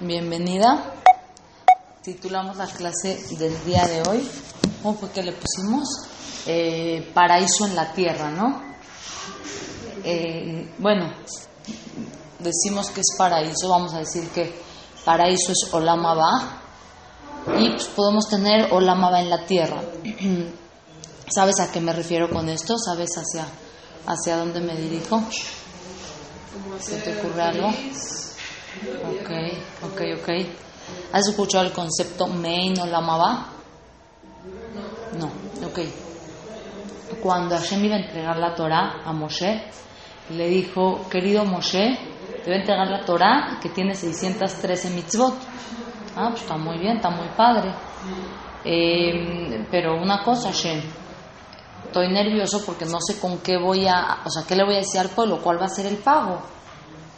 [0.00, 0.92] Bienvenida.
[2.02, 4.28] Titulamos la clase del día de hoy.
[4.82, 5.88] ¿Cómo fue que le pusimos?
[6.44, 8.62] Eh, paraíso en la tierra, ¿no?
[10.04, 11.14] Eh, bueno,
[12.40, 14.60] decimos que es paraíso, vamos a decir que
[15.02, 16.60] paraíso es Olamaba
[17.58, 19.80] y pues podemos tener Olamaba en la tierra.
[21.34, 22.76] ¿Sabes a qué me refiero con esto?
[22.76, 23.46] ¿Sabes hacia,
[24.06, 25.22] hacia dónde me dirijo?
[26.80, 27.72] ¿Se te ocurre algo?
[28.76, 29.30] Ok,
[29.82, 30.28] ok, ok.
[31.12, 33.46] ¿Has escuchado el concepto Mein Olamaba?
[35.18, 35.26] No,
[35.66, 35.80] ok.
[37.22, 39.62] Cuando Hashem iba a entregar la Torah a Moshe,
[40.30, 41.98] le dijo, querido Moshe,
[42.44, 45.34] te voy a entregar la Torah que tiene 613 mitzvot.
[46.16, 47.72] Ah, pues está muy bien, está muy padre.
[48.64, 50.80] Eh, pero una cosa, Hashem,
[51.86, 54.78] estoy nervioso porque no sé con qué voy a, o sea, qué le voy a
[54.78, 56.55] decir al pueblo, cuál va a ser el pago.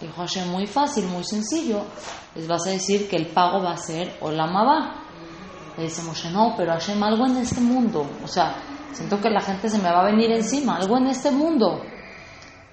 [0.01, 1.83] Dijo Hashem, muy fácil, muy sencillo.
[2.35, 5.03] Les vas a decir que el pago va a ser Olamaba.
[5.77, 8.07] Le dice Moshe, no, pero Hashem, algo en este mundo.
[8.23, 8.57] O sea,
[8.93, 11.81] siento que la gente se me va a venir encima, algo en este mundo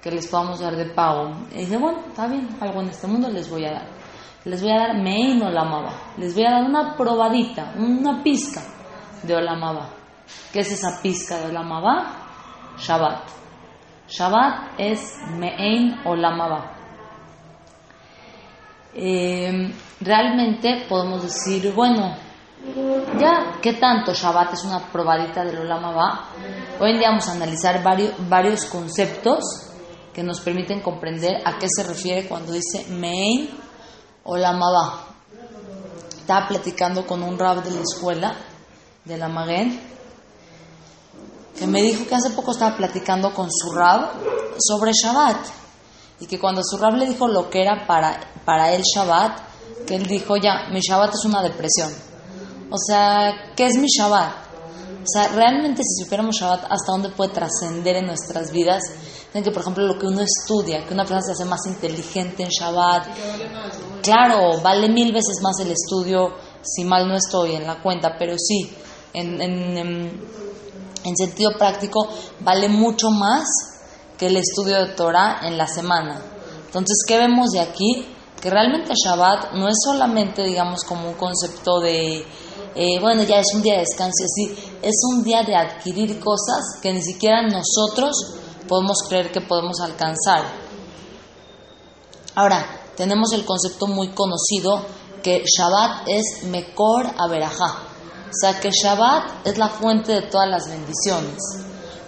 [0.00, 1.32] que les podamos dar de pago.
[1.50, 3.88] Y dice, bueno, está bien, algo en este mundo les voy a dar.
[4.44, 5.92] Les voy a dar Mein Olamaba.
[6.16, 8.62] Les voy a dar una probadita, una pizca
[9.24, 9.88] de Olamaba.
[10.52, 12.28] ¿Qué es esa pizca de Olamaba?
[12.78, 13.28] Shabbat.
[14.08, 16.75] Shabbat es Mein Olamaba.
[18.98, 22.16] Eh, realmente podemos decir, bueno,
[23.20, 26.30] ya, ¿qué tanto Shabbat es una probadita del Olamaba?
[26.80, 29.44] Hoy en día vamos a analizar varios, varios conceptos
[30.14, 33.50] que nos permiten comprender a qué se refiere cuando dice Mein
[34.24, 35.08] Olamaba.
[36.18, 38.34] Estaba platicando con un rab de la escuela,
[39.04, 39.78] de la Maguen,
[41.58, 44.12] que me dijo que hace poco estaba platicando con su rab
[44.58, 45.36] sobre Shabbat
[46.18, 49.40] y que cuando su rab le dijo lo que era para, para él Shabbat,
[49.86, 51.92] que él dijo, ya, mi Shabbat es una depresión.
[52.70, 54.46] O sea, ¿qué es mi Shabbat?
[55.02, 58.82] O sea, realmente si supiéramos Shabbat, ¿hasta dónde puede trascender en nuestras vidas?
[59.32, 62.48] Que, por ejemplo, lo que uno estudia, que una persona se hace más inteligente en
[62.48, 63.06] Shabbat.
[64.02, 68.34] Claro, vale mil veces más el estudio, si mal no estoy en la cuenta, pero
[68.38, 68.74] sí,
[69.12, 70.20] en, en, en,
[71.04, 72.08] en sentido práctico,
[72.40, 73.44] vale mucho más
[74.16, 76.18] que el estudio de Torah en la semana.
[76.64, 78.15] Entonces, ¿qué vemos de aquí?
[78.40, 82.24] Que realmente Shabbat no es solamente, digamos, como un concepto de,
[82.74, 86.78] eh, bueno, ya es un día de descanso así, es un día de adquirir cosas
[86.82, 88.14] que ni siquiera nosotros
[88.68, 90.44] podemos creer que podemos alcanzar.
[92.34, 92.66] Ahora,
[92.96, 94.84] tenemos el concepto muy conocido
[95.22, 97.82] que Shabbat es Mekor Averajá.
[98.28, 101.38] O sea, que Shabbat es la fuente de todas las bendiciones.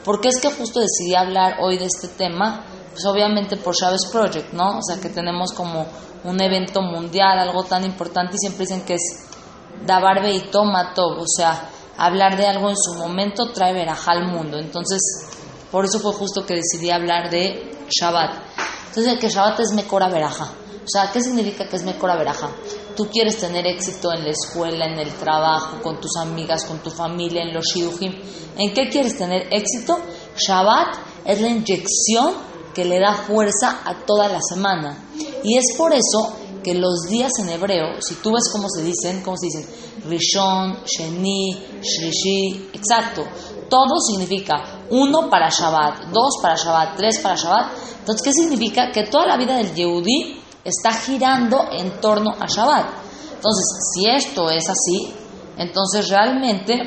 [0.04, 2.64] ¿Por qué es que justo decidí hablar hoy de este tema?
[2.98, 4.78] Pues obviamente por Shabbat Project, ¿no?
[4.78, 5.86] O sea, que tenemos como
[6.24, 9.24] un evento mundial, algo tan importante y siempre dicen que es
[9.86, 14.58] Dabarbe y Tomato, o sea, hablar de algo en su momento trae verajá al mundo.
[14.58, 15.00] Entonces,
[15.70, 18.34] por eso fue justo que decidí hablar de Shabbat.
[18.88, 20.46] Entonces, que Shabbat es Mekora Veraja.
[20.46, 22.50] O sea, ¿qué significa que es Mekora Veraja?
[22.96, 26.90] Tú quieres tener éxito en la escuela, en el trabajo, con tus amigas, con tu
[26.90, 28.12] familia, en los shidujim.
[28.56, 30.00] ¿En qué quieres tener éxito?
[30.36, 32.47] Shabbat es la inyección
[32.78, 34.96] que le da fuerza a toda la semana.
[35.42, 39.20] Y es por eso que los días en hebreo, si tú ves cómo se dicen,
[39.24, 39.66] cómo se dicen,
[40.08, 43.24] Rishon, Sheni, Shlishi, exacto,
[43.68, 47.72] todo significa uno para Shabbat, dos para Shabbat, tres para Shabbat.
[47.98, 48.92] Entonces, ¿qué significa?
[48.92, 52.86] Que toda la vida del Yehudi está girando en torno a Shabbat.
[53.34, 55.12] Entonces, si esto es así,
[55.56, 56.78] entonces realmente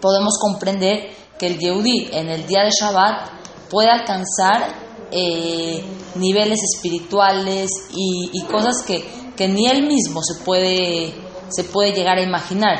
[0.00, 3.39] podemos comprender que el Yehudi en el día de Shabbat
[3.70, 4.74] puede alcanzar
[5.12, 5.82] eh,
[6.16, 9.04] niveles espirituales y, cosas que,
[9.36, 11.14] que, ni él mismo se puede,
[11.48, 12.78] se puede llegar a imaginar.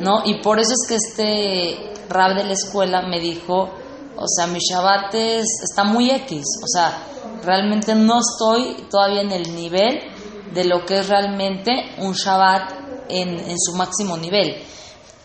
[0.00, 0.22] ¿no?
[0.24, 3.70] Y por eso es que este rab de la escuela me dijo,
[4.16, 7.02] o sea, mi Shabbat es, está muy X, o sea,
[7.44, 10.00] realmente no estoy todavía en el nivel
[10.52, 12.72] de lo que es realmente un Shabbat
[13.08, 14.62] en, en su máximo nivel.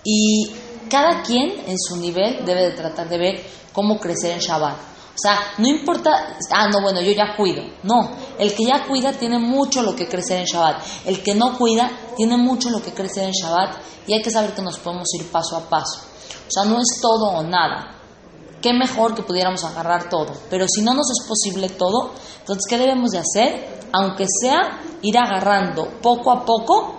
[0.03, 0.51] Y
[0.93, 3.43] cada quien en su nivel debe de tratar de ver
[3.73, 4.75] cómo crecer en Shabbat.
[4.75, 7.63] O sea, no importa, ah, no, bueno, yo ya cuido.
[7.81, 10.83] No, el que ya cuida tiene mucho lo que crecer en Shabbat.
[11.07, 13.75] El que no cuida tiene mucho lo que crecer en Shabbat
[14.05, 15.99] y hay que saber que nos podemos ir paso a paso.
[16.47, 17.95] O sea, no es todo o nada.
[18.61, 20.31] Qué mejor que pudiéramos agarrar todo.
[20.51, 23.79] Pero si no nos es posible todo, entonces, ¿qué debemos de hacer?
[23.93, 26.93] Aunque sea ir agarrando poco a poco,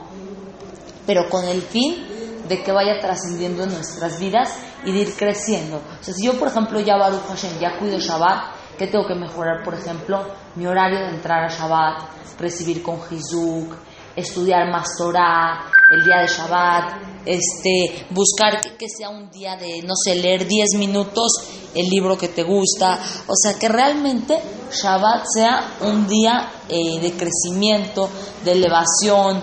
[1.06, 2.13] pero con el fin
[2.48, 4.54] de que vaya trascendiendo en nuestras vidas
[4.84, 5.76] y de ir creciendo.
[5.76, 9.14] O sea, si yo, por ejemplo, ya Baruch Hashem, ya cuido Shabbat, ¿qué tengo que
[9.14, 9.62] mejorar?
[9.64, 10.24] Por ejemplo,
[10.56, 13.74] mi horario de entrar a Shabbat, recibir con Jizuk,
[14.16, 19.94] estudiar más Torah, el día de Shabbat, este, buscar que, sea un día de, no
[19.96, 21.32] sé, leer 10 minutos
[21.74, 24.38] el libro que te gusta, o sea, que realmente
[24.70, 28.08] Shabbat sea un día eh, de crecimiento,
[28.44, 29.42] de elevación.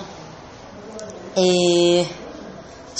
[1.35, 2.05] Eh,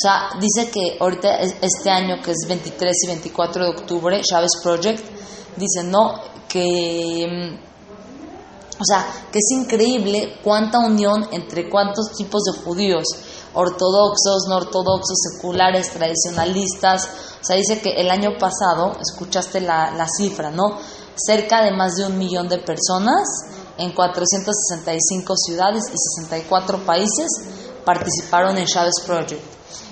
[0.01, 5.03] sea, dice que ahorita, este año, que es 23 y 24 de octubre, Chávez Project,
[5.57, 6.15] dice, no,
[6.48, 13.03] que, mm, o sea, que es increíble cuánta unión entre cuántos tipos de judíos,
[13.53, 17.09] ortodoxos, no ortodoxos, seculares, tradicionalistas.
[17.42, 20.77] O sea, dice que el año pasado, escuchaste la, la cifra, ¿no?
[21.15, 23.27] Cerca de más de un millón de personas
[23.77, 27.30] en 465 ciudades y 64 países
[27.86, 29.42] participaron en Chávez Project.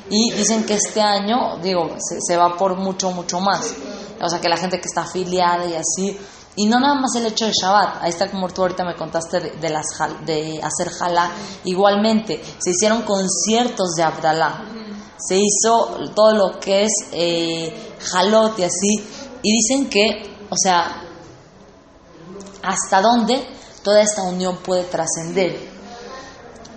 [0.09, 3.73] Y dicen que este año, digo, se, va por mucho, mucho más.
[4.21, 6.17] O sea, que la gente que está afiliada y así.
[6.55, 9.39] Y no nada más el hecho de Shabbat, ahí está como tú ahorita me contaste
[9.39, 9.85] de, las,
[10.25, 11.31] de hacer jalá.
[11.63, 14.65] Igualmente, se hicieron conciertos de Abdalá.
[15.17, 18.95] Se hizo todo lo que es eh, jalot y así.
[19.43, 21.03] Y dicen que, o sea,
[22.63, 23.47] hasta dónde
[23.83, 25.69] toda esta unión puede trascender.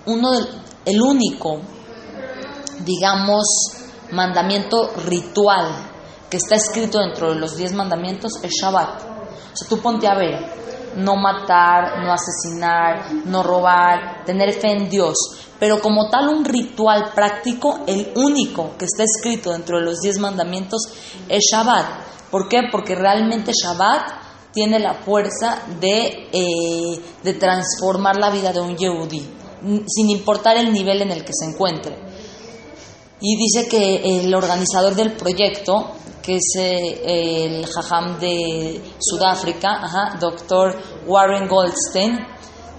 [0.07, 0.31] Uno,
[0.85, 1.61] el único
[2.81, 3.45] digamos,
[4.11, 5.93] mandamiento ritual
[6.31, 9.03] que está escrito dentro de los diez mandamientos es Shabbat.
[9.03, 14.89] O sea, tú ponte a ver, no matar, no asesinar, no robar, tener fe en
[14.89, 15.15] Dios.
[15.59, 20.19] Pero como tal un ritual práctico, el único que está escrito dentro de los diez
[20.19, 20.81] mandamientos
[21.29, 21.87] es Shabbat.
[22.31, 22.63] ¿Por qué?
[22.71, 29.29] Porque realmente Shabbat tiene la fuerza de, eh, de transformar la vida de un Yehudi,
[29.87, 32.12] sin importar el nivel en el que se encuentre
[33.25, 40.19] y dice que el organizador del proyecto, que es eh, el jajam de Sudáfrica, ajá,
[40.21, 40.77] doctor
[41.07, 42.19] Warren Goldstein,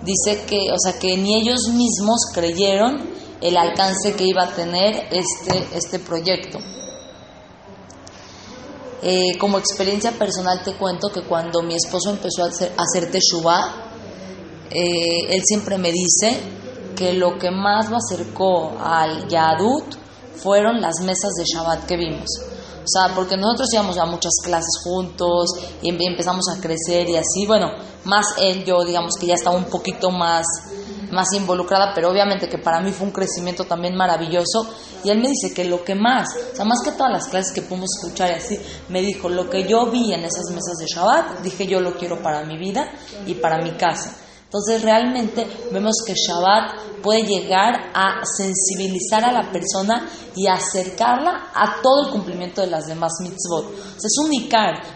[0.02, 3.10] dice que, o sea, que ni ellos mismos creyeron
[3.40, 6.60] el alcance que iba a tener este, este proyecto.
[9.02, 12.84] Eh, como experiencia personal te cuento que cuando mi esposo empezó a hacer, a
[14.72, 16.38] eh, él siempre me dice
[16.98, 20.03] que lo que más lo acercó al Yadut
[20.36, 22.30] fueron las mesas de Shabbat que vimos.
[22.84, 25.52] O sea, porque nosotros íbamos a muchas clases juntos
[25.82, 27.46] y empezamos a crecer y así.
[27.48, 27.72] Bueno,
[28.04, 30.46] más él, yo digamos que ya estaba un poquito más,
[31.12, 34.68] más involucrada, pero obviamente que para mí fue un crecimiento también maravilloso.
[35.06, 37.54] Y él me dice que lo que más, o sea, más que todas las clases
[37.54, 38.60] que pudimos escuchar y así,
[38.90, 42.22] me dijo, lo que yo vi en esas mesas de Shabbat, dije yo lo quiero
[42.22, 42.92] para mi vida
[43.26, 44.18] y para mi casa.
[44.54, 51.82] Entonces realmente vemos que Shabbat puede llegar a sensibilizar a la persona y acercarla a
[51.82, 53.74] todo el cumplimiento de las demás mitzvot.
[53.98, 54.32] es un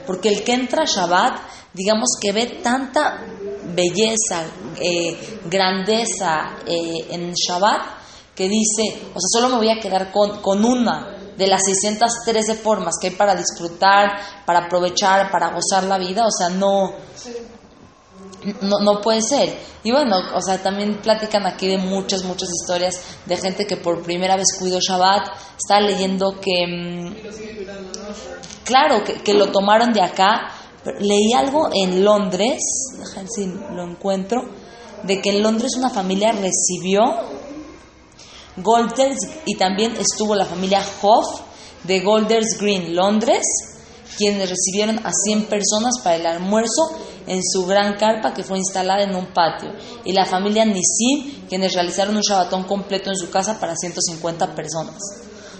[0.06, 1.40] porque el que entra a Shabbat,
[1.74, 3.26] digamos que ve tanta
[3.74, 4.46] belleza,
[4.80, 7.82] eh, grandeza eh, en Shabbat,
[8.36, 12.54] que dice, o sea, solo me voy a quedar con, con una de las 613
[12.62, 16.94] formas que hay para disfrutar, para aprovechar, para gozar la vida, o sea, no,
[18.62, 19.58] no, no puede ser.
[19.84, 24.04] Y bueno, o sea, también platican aquí de muchas, muchas historias de gente que por
[24.04, 25.28] primera vez cuidó Shabbat.
[25.58, 27.16] Estaba leyendo que, mm,
[28.64, 30.54] claro, que, lo tomaron de acá.
[31.00, 32.60] leí algo en Londres,
[33.36, 34.42] si lo encuentro,
[35.04, 37.02] de que en Londres una familia recibió
[38.56, 41.42] Golders y también estuvo la familia Hoff
[41.84, 43.44] de Golders Green, Londres,
[44.18, 46.98] quienes recibieron a 100 personas para el almuerzo
[47.28, 49.72] en su gran carpa que fue instalada en un patio,
[50.06, 54.96] y la familia Nisim, quienes realizaron un shabatón completo en su casa para 150 personas.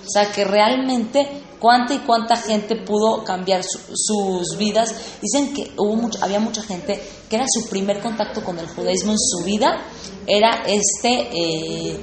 [0.06, 4.96] O sea que realmente cuánta y cuánta gente pudo cambiar sus vidas.
[5.22, 9.20] Dicen que hubo había mucha gente que era su primer contacto con el judaísmo en
[9.20, 9.84] su vida,
[10.26, 12.00] era este, eh,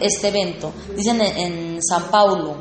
[0.00, 0.72] este evento.
[0.96, 2.56] Dicen en, en San Paulo,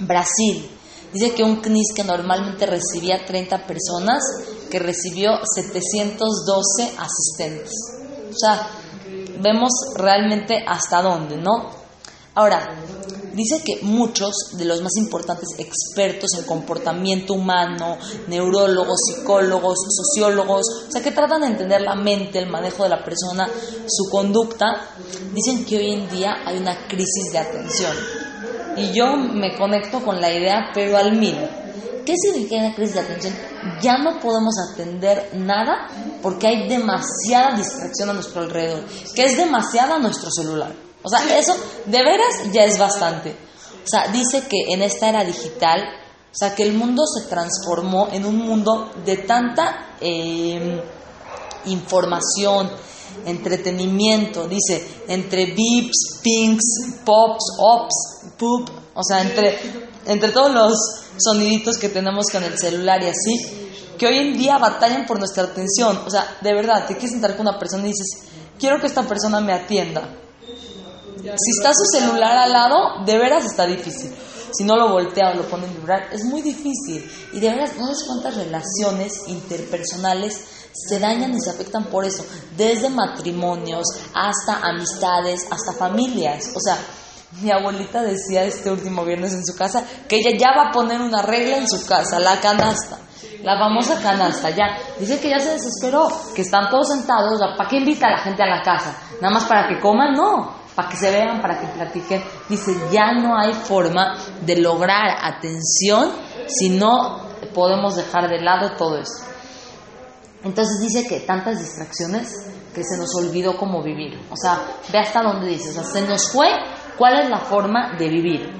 [0.00, 0.68] Brasil,
[1.16, 4.22] Dice que un CNIS que normalmente recibía 30 personas,
[4.70, 7.72] que recibió 712 asistentes.
[8.30, 8.68] O sea,
[9.40, 11.70] vemos realmente hasta dónde, ¿no?
[12.34, 12.68] Ahora,
[13.32, 17.96] dice que muchos de los más importantes expertos en comportamiento humano,
[18.28, 23.04] neurólogos, psicólogos, sociólogos, o sea, que tratan de entender la mente, el manejo de la
[23.04, 23.48] persona,
[23.86, 24.82] su conducta,
[25.32, 27.92] dicen que hoy en día hay una crisis de atención.
[28.76, 31.36] Y yo me conecto con la idea, pero al mil.
[32.06, 33.34] ¿Qué significa una crisis de atención?
[33.82, 35.88] Ya no podemos atender nada
[36.22, 38.84] porque hay demasiada distracción a nuestro alrededor,
[39.14, 40.72] que es demasiada nuestro celular.
[41.02, 43.36] O sea, eso de veras ya es bastante.
[43.84, 48.08] O sea, dice que en esta era digital, o sea, que el mundo se transformó
[48.12, 50.80] en un mundo de tanta eh,
[51.66, 52.70] información,
[53.24, 56.64] entretenimiento, dice, entre beeps, pinks,
[57.04, 57.94] pops, ops,
[58.36, 59.58] poop, o sea, entre,
[60.06, 60.74] entre todos los
[61.18, 63.66] soniditos que tenemos con el celular y así,
[63.98, 65.98] que hoy en día batallan por nuestra atención.
[66.06, 69.02] O sea, de verdad, te quieres sentar con una persona y dices, quiero que esta
[69.02, 70.08] persona me atienda.
[71.18, 74.14] Si está su celular al lado, de veras está difícil.
[74.52, 77.10] Si no lo voltea o lo pone en vibrar, es muy difícil.
[77.32, 80.40] Y de veras, no sabes cuántas relaciones interpersonales
[80.72, 82.24] se dañan y se afectan por eso.
[82.56, 86.52] Desde matrimonios hasta amistades, hasta familias.
[86.54, 86.78] O sea,
[87.40, 91.00] mi abuelita decía este último viernes en su casa que ella ya va a poner
[91.00, 92.98] una regla en su casa, la canasta.
[93.42, 94.76] La famosa canasta, ya.
[94.98, 97.40] Dice que ya se desesperó, que están todos sentados.
[97.56, 98.96] ¿Para qué invita a la gente a la casa?
[99.20, 100.14] ¿Nada más para que coman?
[100.14, 100.56] No.
[100.74, 102.22] Para que se vean, para que platiquen.
[102.48, 106.12] Dice, ya no hay forma de lograr atención
[106.48, 109.24] si no podemos dejar de lado todo esto.
[110.44, 112.32] Entonces dice que tantas distracciones
[112.74, 114.20] que se nos olvidó cómo vivir.
[114.30, 114.60] O sea,
[114.92, 115.70] ve hasta dónde dice.
[115.70, 116.48] O sea, se nos fue
[116.96, 118.50] cuál es la forma de vivir.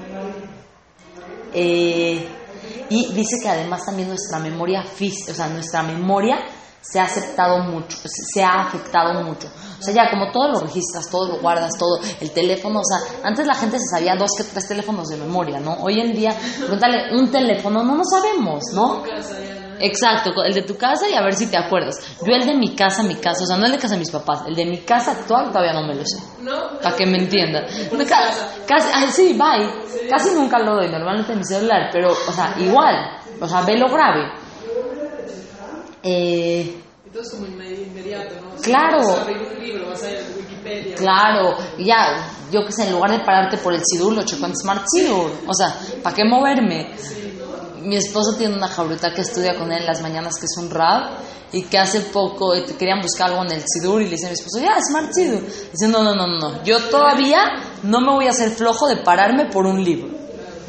[1.53, 2.27] Eh,
[2.89, 6.37] y dice que además también nuestra memoria física, o sea, nuestra memoria
[6.81, 9.47] se ha aceptado mucho, se ha afectado mucho.
[9.79, 13.19] O sea, ya como todo lo registras, todo lo guardas, todo, el teléfono, o sea,
[13.23, 15.73] antes la gente se sabía dos que tres teléfonos de memoria, ¿no?
[15.81, 19.03] Hoy en día, pregúntale un teléfono, no lo sabemos, ¿no?
[19.79, 21.95] Exacto, el de tu casa y a ver si te acuerdas.
[22.25, 24.11] Yo el de mi casa, mi casa, o sea, no el de casa de mis
[24.11, 26.17] papás, el de mi casa actual todavía no me lo sé.
[26.41, 26.79] ¿No?
[26.81, 27.65] Para que me entiendan.
[28.67, 30.09] casi, ay, sí, bye.
[30.09, 33.77] Casi nunca lo doy, normalmente en mi celular, pero, o sea, igual, o sea, ve
[33.77, 34.31] lo grave.
[36.03, 38.61] Eh, Entonces como inmediato, ¿no?
[38.61, 38.99] claro.
[38.99, 40.95] Vas a abrir un libro, vas a ir a Wikipedia.
[40.95, 44.55] Claro, ya, yo que sé, en lugar de pararte por el Sidur, lo checo en
[44.55, 45.31] Smart Sidur.
[45.47, 46.91] O sea, ¿para qué moverme?
[47.87, 50.69] Mi esposo tiene una jauruta que estudia con él en las mañanas, que es un
[50.69, 51.09] rab,
[51.53, 54.29] y que hace poco eh, querían buscar algo en el Sidur y le dice a
[54.29, 55.41] mi esposo, ya, Smart Sidur.
[55.71, 57.39] Dice, no, no, no, no, yo todavía
[57.83, 60.09] no me voy a hacer flojo de pararme por un libro,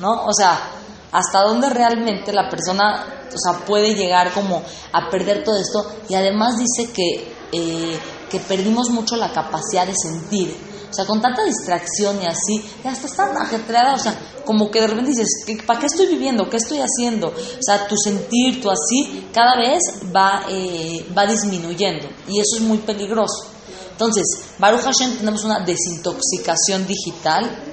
[0.01, 0.27] ¿no?
[0.27, 0.61] O sea,
[1.11, 6.15] hasta dónde realmente la persona, o sea, puede llegar como a perder todo esto, y
[6.15, 7.99] además dice que, eh,
[8.31, 10.68] que perdimos mucho la capacidad de sentir.
[10.90, 14.80] O sea, con tanta distracción y así, ya estás tan ajetreada, o sea, como que
[14.80, 15.28] de repente dices,
[15.66, 16.49] ¿para qué estoy viviendo?
[16.49, 17.28] ¿Qué estoy haciendo?
[17.28, 19.83] O sea, tu sentir, tu así, cada vez
[20.14, 23.59] va, eh, va disminuyendo y eso es muy peligroso.
[23.90, 24.25] Entonces,
[24.59, 27.68] Baruch Hashem tenemos una desintoxicación digital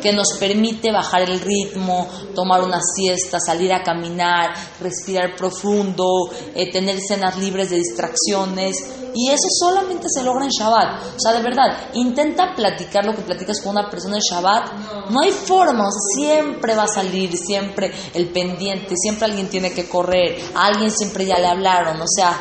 [0.00, 6.70] que nos permite bajar el ritmo, tomar una siesta, salir a caminar, respirar profundo, eh,
[6.70, 8.76] tener cenas libres de distracciones.
[9.14, 11.16] Y eso solamente se logra en Shabbat.
[11.16, 15.10] O sea, de verdad, intenta platicar lo que platicas con una persona en Shabbat.
[15.10, 20.40] No hay forma, siempre va a salir, siempre el pendiente, siempre alguien tiene que correr,
[20.54, 22.00] a alguien siempre ya le hablaron.
[22.00, 22.40] O sea,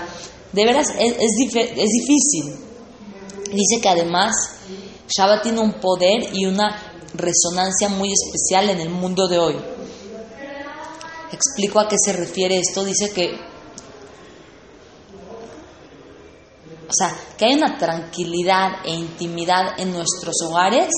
[0.52, 2.70] de veras es, es, es difícil.
[3.52, 4.36] Dice que además
[5.10, 9.56] Shabbat tiene un poder y una resonancia muy especial en el mundo de hoy.
[11.32, 12.84] Explico a qué se refiere esto.
[12.84, 13.36] Dice que,
[16.88, 20.90] o sea, que hay una tranquilidad e intimidad en nuestros hogares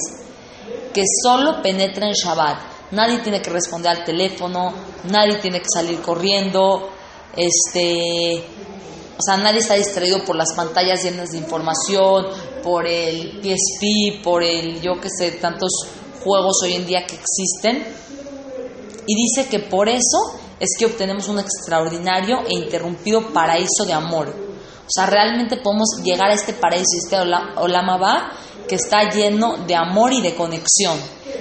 [0.93, 2.71] que solo penetra en Shabbat.
[2.91, 4.73] Nadie tiene que responder al teléfono,
[5.05, 6.89] nadie tiene que salir corriendo,
[7.37, 8.43] este,
[9.17, 12.27] o sea, nadie está distraído por las pantallas llenas de información,
[12.61, 15.71] por el PSP, por el, yo qué sé, tantos
[16.23, 17.85] juegos hoy en día que existen.
[19.07, 20.17] Y dice que por eso
[20.59, 24.29] es que obtenemos un extraordinario e interrumpido paraíso de amor.
[24.29, 28.31] O sea, realmente podemos llegar a este paraíso, este Olamaba,
[28.67, 30.99] que está lleno de amor y de conexión,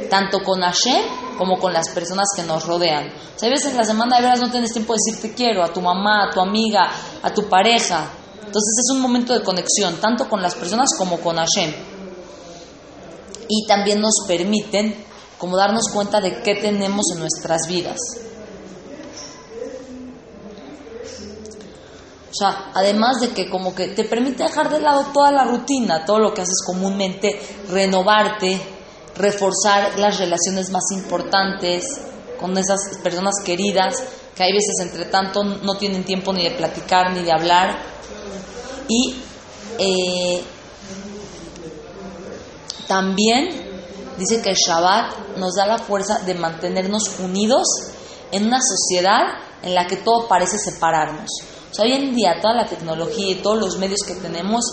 [0.08, 1.02] tanto con Hashem
[1.36, 3.08] como con las personas que nos rodean.
[3.08, 5.34] O sea, a veces en la semana de veras no tienes tiempo de decir te
[5.34, 6.90] quiero a tu mamá, a tu amiga,
[7.22, 8.10] a tu pareja.
[8.36, 11.72] Entonces es un momento de conexión, tanto con las personas como con Hashem
[13.50, 15.04] y también nos permiten
[15.36, 17.98] como darnos cuenta de qué tenemos en nuestras vidas.
[22.30, 26.04] O sea, además de que como que te permite dejar de lado toda la rutina,
[26.04, 28.60] todo lo que haces comúnmente, renovarte,
[29.16, 31.84] reforzar las relaciones más importantes
[32.38, 33.96] con esas personas queridas
[34.34, 37.76] que hay veces entre tanto no tienen tiempo ni de platicar ni de hablar
[38.88, 39.16] y
[39.78, 40.42] eh,
[42.90, 43.48] también
[44.18, 47.68] dice que el Shabbat nos da la fuerza de mantenernos unidos
[48.32, 49.20] en una sociedad
[49.62, 51.30] en la que todo parece separarnos.
[51.70, 54.64] O sea, hoy en día toda la tecnología y todos los medios que tenemos,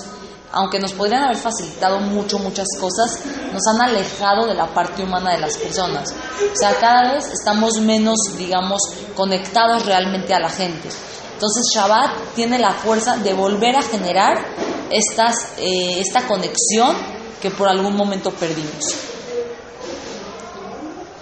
[0.52, 3.20] aunque nos podrían haber facilitado mucho, muchas cosas,
[3.54, 6.12] nos han alejado de la parte humana de las personas.
[6.12, 8.82] O sea, cada vez estamos menos, digamos,
[9.16, 10.90] conectados realmente a la gente.
[11.34, 14.44] Entonces Shabbat tiene la fuerza de volver a generar
[14.90, 18.84] estas, eh, esta conexión que por algún momento perdimos.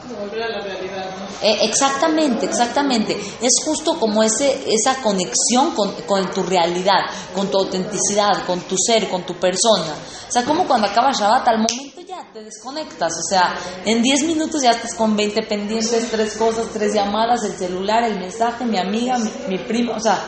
[0.01, 1.25] Como volver a la realidad, ¿no?
[1.41, 3.19] Eh, exactamente, exactamente.
[3.41, 7.01] Es justo como ese, esa conexión con, con tu realidad,
[7.34, 9.93] con tu autenticidad, con tu ser, con tu persona.
[10.27, 13.13] O sea, como cuando acaba Shabbat, al momento ya te desconectas.
[13.13, 13.55] O sea,
[13.86, 18.19] en 10 minutos ya estás con 20 pendientes, tres cosas, tres llamadas, el celular, el
[18.19, 19.93] mensaje, mi amiga, mi, mi primo.
[19.93, 20.19] O sea,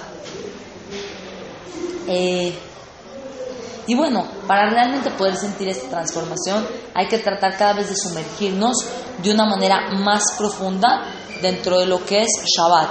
[2.07, 2.53] eh,
[3.87, 8.75] y bueno, para realmente poder sentir esta transformación hay que tratar cada vez de sumergirnos
[9.23, 11.05] de una manera más profunda
[11.41, 12.89] dentro de lo que es Shabbat.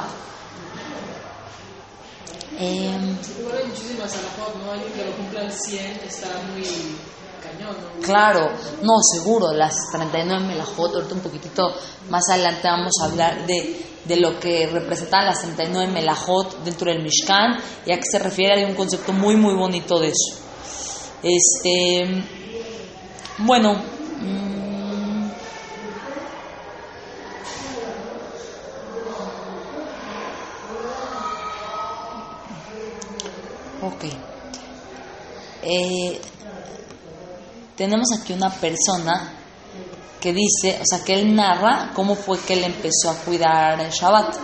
[2.58, 2.98] Eh,
[3.38, 4.72] Igual hay muchísimas alajot, ¿no?
[4.72, 6.64] Alguien que lo cumpla al 100 está muy
[7.42, 8.02] cañón, ¿no?
[8.02, 8.50] claro,
[8.80, 11.74] no, seguro, las 39 melajot, ahorita un poquitito
[12.08, 17.02] más adelante vamos a hablar de, de lo que representan las 39 melajot dentro del
[17.02, 20.45] Mishkan y a qué se refiere, hay un concepto muy, muy bonito de eso.
[21.22, 22.22] Este,
[23.38, 25.28] bueno, mm,
[33.82, 34.04] ok.
[35.62, 36.20] Eh,
[37.76, 39.32] tenemos aquí una persona
[40.20, 43.90] que dice, o sea, que él narra cómo fue que él empezó a cuidar el
[43.90, 44.36] Shabbat.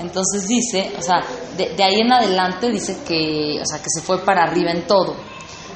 [0.00, 1.24] Entonces dice, o sea,
[1.56, 4.86] de, de ahí en adelante dice que, o sea, que se fue para arriba en
[4.86, 5.27] todo.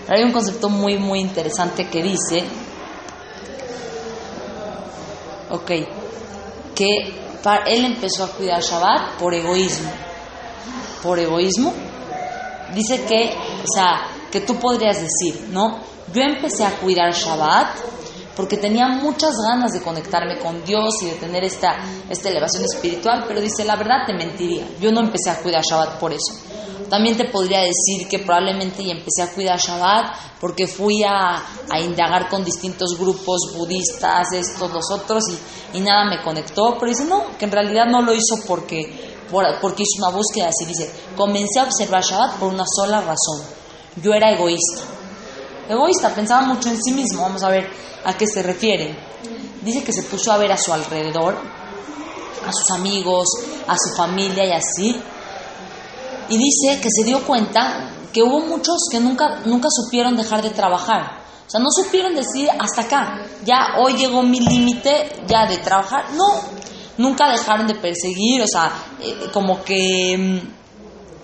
[0.09, 2.45] Hay un concepto muy, muy interesante que dice,
[5.51, 5.71] ok,
[6.75, 7.23] que
[7.67, 9.91] él empezó a cuidar Shabbat por egoísmo.
[11.03, 11.73] Por egoísmo.
[12.75, 15.81] Dice que, o sea, que tú podrías decir, ¿no?
[16.13, 17.69] Yo empecé a cuidar Shabbat
[18.37, 21.77] porque tenía muchas ganas de conectarme con Dios y de tener esta,
[22.09, 25.99] esta elevación espiritual, pero dice, la verdad te mentiría, yo no empecé a cuidar Shabbat
[25.99, 26.33] por eso.
[26.89, 32.29] También te podría decir que probablemente empecé a cuidar Shabbat porque fui a, a indagar
[32.29, 35.23] con distintos grupos budistas, estos, los otros,
[35.73, 39.15] y, y nada me conectó, pero dice, no, que en realidad no lo hizo porque,
[39.31, 40.67] por- porque hizo una búsqueda así.
[40.67, 43.43] Dice, comencé a observar Shabbat por una sola razón,
[44.03, 44.83] yo era egoísta
[45.69, 47.23] egoísta, pensaba mucho en sí mismo.
[47.23, 47.69] Vamos a ver
[48.05, 48.97] a qué se refiere.
[49.63, 51.37] Dice que se puso a ver a su alrededor,
[52.47, 53.29] a sus amigos,
[53.67, 55.01] a su familia y así.
[56.29, 60.51] Y dice que se dio cuenta que hubo muchos que nunca, nunca supieron dejar de
[60.51, 61.23] trabajar.
[61.47, 66.07] O sea, no supieron decir hasta acá, ya hoy llegó mi límite ya de trabajar.
[66.15, 66.41] No,
[66.99, 70.43] nunca dejaron de perseguir, o sea, eh, como que...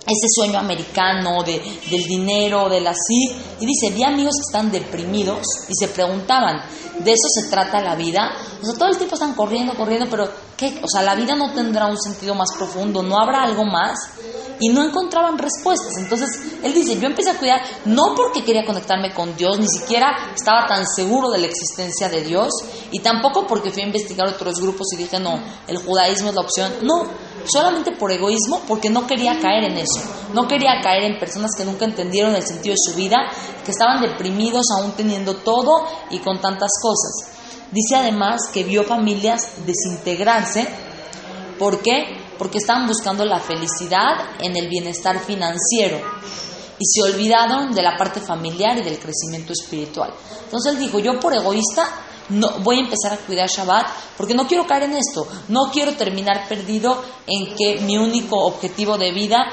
[0.06, 3.32] ese sueño americano de, del dinero, del así.
[3.60, 6.62] Y dice, vi amigos que están deprimidos y se preguntaban,
[6.98, 8.30] ¿de eso se trata la vida?
[8.62, 10.80] O sea, todo el tiempo están corriendo, corriendo, pero ¿qué?
[10.82, 13.98] O sea, la vida no tendrá un sentido más profundo, no habrá algo más.
[14.60, 15.96] Y no encontraban respuestas.
[15.98, 16.28] Entonces,
[16.64, 20.66] él dice, yo empecé a cuidar no porque quería conectarme con Dios, ni siquiera estaba
[20.66, 22.48] tan seguro de la existencia de Dios,
[22.90, 26.40] y tampoco porque fui a investigar otros grupos y dije, no, el judaísmo es la
[26.40, 26.72] opción.
[26.82, 27.06] No,
[27.44, 30.00] solamente por egoísmo, porque no quería caer en eso.
[30.32, 33.16] No quería caer en personas que nunca entendieron el sentido de su vida,
[33.64, 37.38] que estaban deprimidos aún teniendo todo y con tantas cosas.
[37.70, 40.66] Dice además que vio familias desintegrarse.
[41.58, 42.16] ¿Por qué?
[42.38, 46.00] Porque estaban buscando la felicidad en el bienestar financiero
[46.78, 50.14] y se olvidaron de la parte familiar y del crecimiento espiritual.
[50.44, 51.84] Entonces él dijo, yo por egoísta
[52.30, 53.86] no, voy a empezar a cuidar Shabbat
[54.16, 58.98] porque no quiero caer en esto, no quiero terminar perdido en que mi único objetivo
[58.98, 59.46] de vida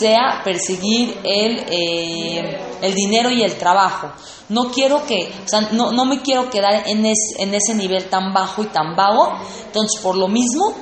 [0.00, 4.10] sea perseguir el, eh, el dinero y el trabajo.
[4.48, 8.04] No quiero que, o sea, no, no me quiero quedar en, es- en ese nivel
[8.10, 9.32] tan bajo y tan vago.
[9.66, 10.74] Entonces, por lo mismo,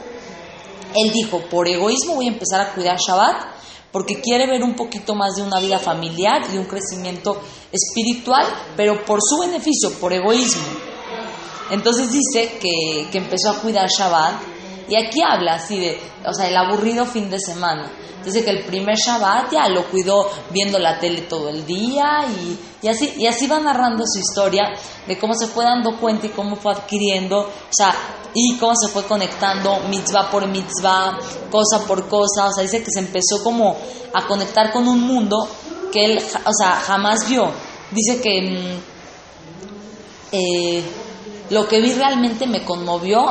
[0.95, 3.37] él dijo, por egoísmo voy a empezar a cuidar Shabbat
[3.93, 7.41] porque quiere ver un poquito más de una vida familiar y un crecimiento
[7.73, 10.63] espiritual, pero por su beneficio, por egoísmo.
[11.71, 14.43] Entonces dice que, que empezó a cuidar Shabbat
[14.89, 17.91] Y aquí habla así de, o sea, el aburrido fin de semana.
[18.25, 22.59] Dice que el primer Shabbat ya lo cuidó viendo la tele todo el día y,
[22.83, 24.65] y, así, y así va narrando su historia
[25.07, 27.95] de cómo se fue dando cuenta y cómo fue adquiriendo, o sea,
[28.35, 31.19] y cómo se fue conectando mitzvah por mitzvah,
[31.51, 32.47] cosa por cosa.
[32.47, 33.77] O sea, dice que se empezó como
[34.13, 35.49] a conectar con un mundo
[35.91, 37.51] que él, o sea, jamás vio.
[37.91, 38.81] Dice que mm,
[40.33, 40.85] eh,
[41.51, 43.27] lo que vi realmente me conmovió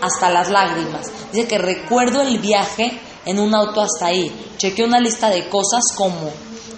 [0.00, 1.06] hasta las lágrimas.
[1.32, 4.30] Dice que recuerdo el viaje en un auto hasta ahí.
[4.58, 6.30] Chequé una lista de cosas como,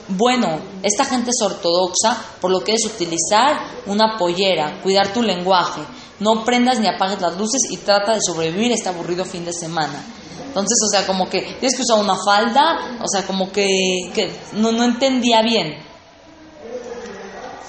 [0.09, 5.81] bueno, esta gente es ortodoxa, por lo que es utilizar una pollera, cuidar tu lenguaje,
[6.20, 10.05] no prendas ni apagues las luces y trata de sobrevivir este aburrido fin de semana.
[10.47, 14.70] Entonces, o sea, como que tienes que usar una falda, o sea, como que, no,
[14.70, 15.75] no entendía bien.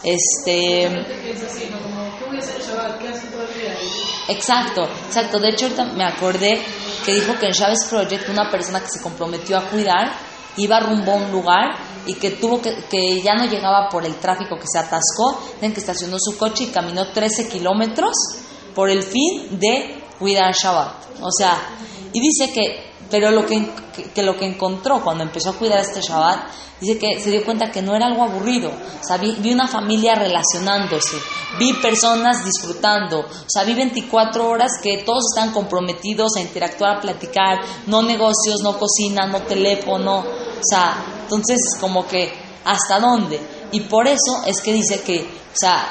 [0.03, 0.87] Este...
[4.27, 5.39] Exacto, exacto.
[5.39, 6.61] De hecho, ahorita me acordé
[7.05, 10.11] que dijo que en Chávez Project una persona que se comprometió a cuidar
[10.57, 14.15] iba rumbo a un lugar y que tuvo que, que ya no llegaba por el
[14.15, 18.13] tráfico que se atascó, en que estacionó su coche y caminó 13 kilómetros
[18.73, 21.21] por el fin de cuidar Shabbat.
[21.21, 21.57] O sea,
[22.13, 23.65] y dice que, pero lo que,
[24.13, 26.49] que, lo que encontró cuando empezó a cuidar este Shabbat,
[26.81, 28.67] dice que se dio cuenta que no era algo aburrido.
[28.69, 31.15] O sea, vi, vi, una familia relacionándose,
[31.57, 33.21] vi personas disfrutando.
[33.21, 38.59] O sea, vi 24 horas que todos están comprometidos a interactuar, a platicar, no negocios,
[38.61, 40.17] no cocina, no teléfono.
[40.19, 42.33] O sea, entonces como que,
[42.65, 43.39] ¿hasta dónde?
[43.71, 45.87] Y por eso es que dice que, o sea,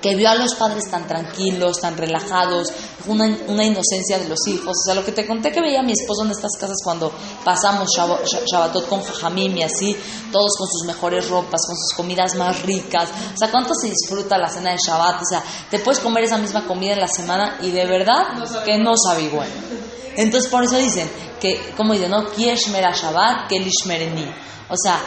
[0.00, 2.68] que vio a los padres tan tranquilos, tan relajados,
[3.06, 4.76] una, una, inocencia de los hijos.
[4.80, 7.12] O sea, lo que te conté que veía a mi esposo en estas casas cuando
[7.44, 9.96] pasamos Shabbatot con Jajamim y así,
[10.32, 13.10] todos con sus mejores ropas, con sus comidas más ricas.
[13.34, 15.22] O sea, ¿cuánto se disfruta la cena de Shabbat?
[15.22, 18.64] O sea, te puedes comer esa misma comida en la semana y de verdad no
[18.64, 19.48] que no sabe igual.
[20.16, 21.10] Entonces, por eso dicen
[21.40, 22.30] que, como dicen, ¿no?
[22.30, 24.26] Kieshmera Shabbat, Kelishmereni.
[24.68, 25.00] O sea,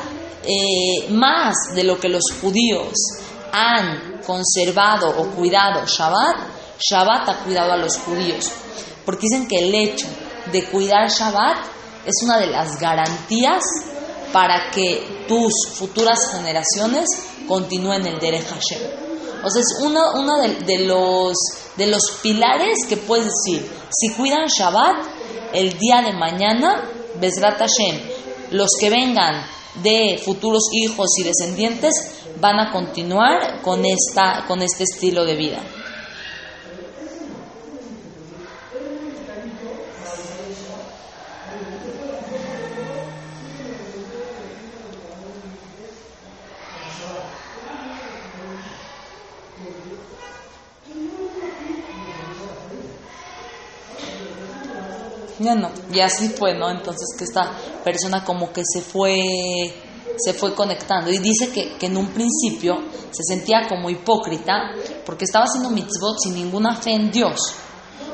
[0.43, 2.93] eh, más de lo que los judíos
[3.51, 6.35] han conservado o cuidado Shabbat,
[6.79, 8.51] Shabbat ha cuidado a los judíos.
[9.05, 10.07] Porque dicen que el hecho
[10.51, 11.57] de cuidar Shabbat
[12.05, 13.63] es una de las garantías
[14.31, 17.07] para que tus futuras generaciones
[17.47, 18.81] continúen el Derech Hashem.
[19.43, 21.35] O sea, es uno, de, los,
[21.75, 25.05] de los pilares que puedes decir, si cuidan Shabbat,
[25.53, 26.89] el día de mañana,
[27.21, 28.01] Hashem,
[28.51, 31.93] los que vengan de futuros hijos y descendientes
[32.43, 35.63] van a continuar con, esta, con este estilo de vida.
[55.39, 56.69] Ya no, y así fue, ¿no?
[56.69, 57.53] Entonces que esta
[57.83, 61.11] persona como que se fue se fue conectando.
[61.11, 62.75] Y dice que, que, en un principio
[63.11, 64.71] se sentía como hipócrita
[65.05, 67.55] porque estaba haciendo mitzvot sin ninguna fe en Dios.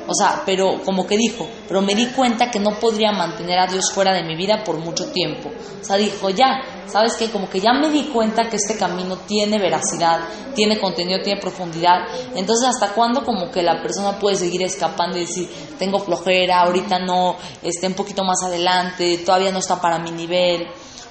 [0.09, 3.67] O sea, pero como que dijo, pero me di cuenta que no podría mantener a
[3.67, 5.49] Dios fuera de mi vida por mucho tiempo.
[5.49, 7.29] O sea, dijo, ya, ¿sabes qué?
[7.29, 10.21] Como que ya me di cuenta que este camino tiene veracidad,
[10.55, 12.07] tiene contenido, tiene profundidad.
[12.33, 16.97] Entonces, ¿hasta cuándo como que la persona puede seguir escapando y decir, tengo flojera, ahorita
[16.97, 20.67] no, esté un poquito más adelante, todavía no está para mi nivel?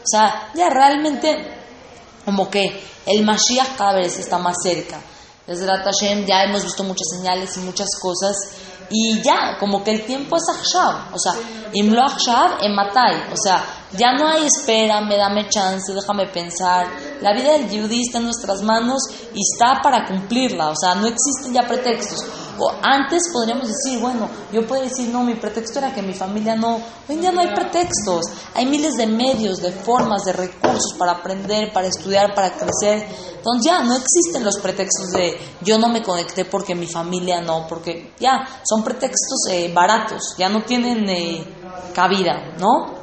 [0.09, 1.37] O sea, ya realmente
[2.25, 5.01] como que el Mashiach cada vez está más cerca.
[5.47, 8.37] Desde Hashem ya hemos visto muchas señales y muchas cosas
[8.91, 11.15] y ya, como que el tiempo es Achshav.
[11.15, 11.35] O sea,
[11.75, 13.33] Imlo Achshav en Matai.
[13.33, 16.87] O sea, ya no hay espera, me dame chance, déjame pensar.
[17.21, 19.03] La vida del yudí está en nuestras manos
[19.35, 20.71] y está para cumplirla.
[20.71, 22.25] O sea, no existen ya pretextos.
[22.59, 26.57] O antes podríamos decir, bueno, yo puedo decir, no, mi pretexto era que mi familia
[26.57, 26.77] no.
[26.77, 28.27] Hoy en día no hay pretextos.
[28.55, 33.07] Hay miles de medios, de formas, de recursos para aprender, para estudiar, para crecer.
[33.37, 37.67] Entonces ya no existen los pretextos de yo no me conecté porque mi familia no,
[37.69, 41.45] porque ya son pretextos eh, baratos, ya no tienen eh,
[41.95, 42.99] cabida, ¿no?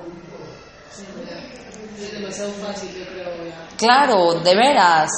[1.97, 3.45] Es demasiado fácil, yo creo.
[3.45, 3.69] Ya.
[3.77, 5.09] Claro, de veras.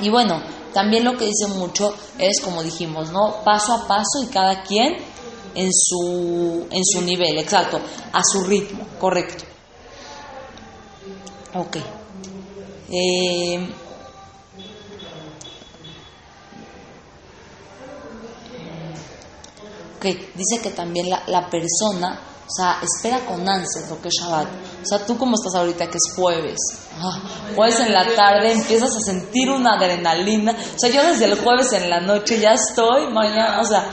[0.00, 0.42] Y bueno,
[0.76, 3.42] también lo que dice mucho es, como dijimos, ¿no?
[3.42, 4.94] Paso a paso y cada quien
[5.54, 7.80] en su, en su nivel, exacto,
[8.12, 9.44] a su ritmo, correcto.
[11.54, 11.78] Ok.
[12.90, 13.74] Eh,
[19.96, 24.14] ok, dice que también la, la persona O sea, espera con ansias lo que es
[24.20, 24.46] Shabbat.
[24.46, 26.56] O sea, tú como estás ahorita que es jueves,
[27.00, 27.20] ah,
[27.56, 30.52] jueves en la tarde empiezas a sentir una adrenalina.
[30.52, 33.90] O sea, yo desde el jueves en la noche ya estoy, mañana, o sea,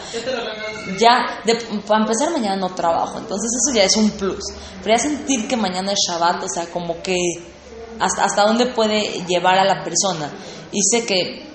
[0.99, 1.41] ya,
[1.87, 4.43] para empezar mañana no trabajo, entonces eso ya es un plus.
[4.83, 7.17] Pero ya sentir que mañana es Shabbat, o sea, como que
[7.99, 10.31] hasta, hasta dónde puede llevar a la persona.
[10.71, 11.52] Y sé que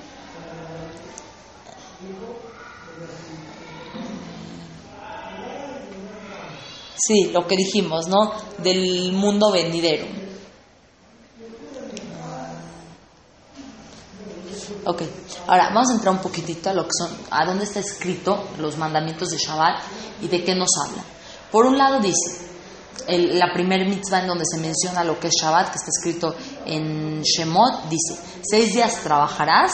[6.98, 8.32] Sí, lo que dijimos, ¿no?
[8.58, 10.06] Del mundo venidero.
[14.84, 15.02] Ok,
[15.46, 18.76] ahora vamos a entrar un poquitito a lo que son, a dónde está escrito los
[18.78, 19.82] mandamientos de Shabbat
[20.22, 21.04] y de qué nos habla.
[21.52, 22.48] Por un lado dice,
[23.06, 26.34] la primer mitzvah en donde se menciona lo que es Shabbat, que está escrito
[26.66, 29.72] en Shemot, dice, seis días trabajarás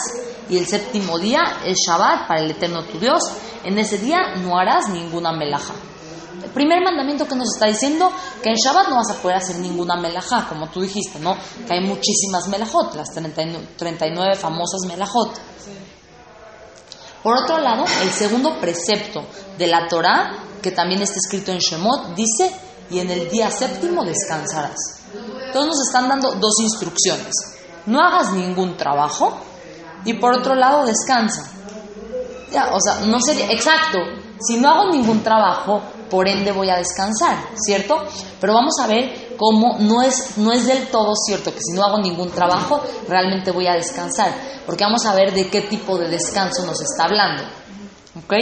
[0.49, 3.23] y el séptimo día es Shabbat para el Eterno tu Dios.
[3.63, 5.73] En ese día no harás ninguna melaja
[6.55, 9.97] primer mandamiento que nos está diciendo que en Shabbat no vas a poder hacer ninguna
[9.97, 11.37] melajá, como tú dijiste, ¿no?
[11.67, 15.37] Que hay muchísimas melajot, las 39, famosas melajot.
[17.21, 19.25] Por otro lado, el segundo precepto
[19.57, 22.51] de la Torah, que también está escrito en Shemot, dice,
[22.89, 25.03] y en el día séptimo descansarás.
[25.47, 27.33] Entonces nos están dando dos instrucciones.
[27.85, 29.37] No hagas ningún trabajo
[30.05, 31.51] y por otro lado descansa.
[32.51, 33.97] Ya, o sea, no sería exacto.
[34.39, 38.03] Si no hago ningún trabajo, por ende voy a descansar, ¿cierto?
[38.39, 41.83] Pero vamos a ver cómo no es, no es del todo cierto que si no
[41.83, 44.33] hago ningún trabajo, realmente voy a descansar,
[44.65, 47.43] porque vamos a ver de qué tipo de descanso nos está hablando,
[48.23, 48.33] ¿ok?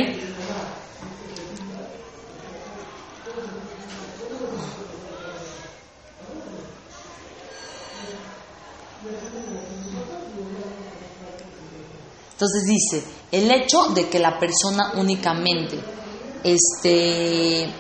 [12.34, 15.80] Entonces dice, el hecho de que la persona únicamente
[16.44, 17.74] este,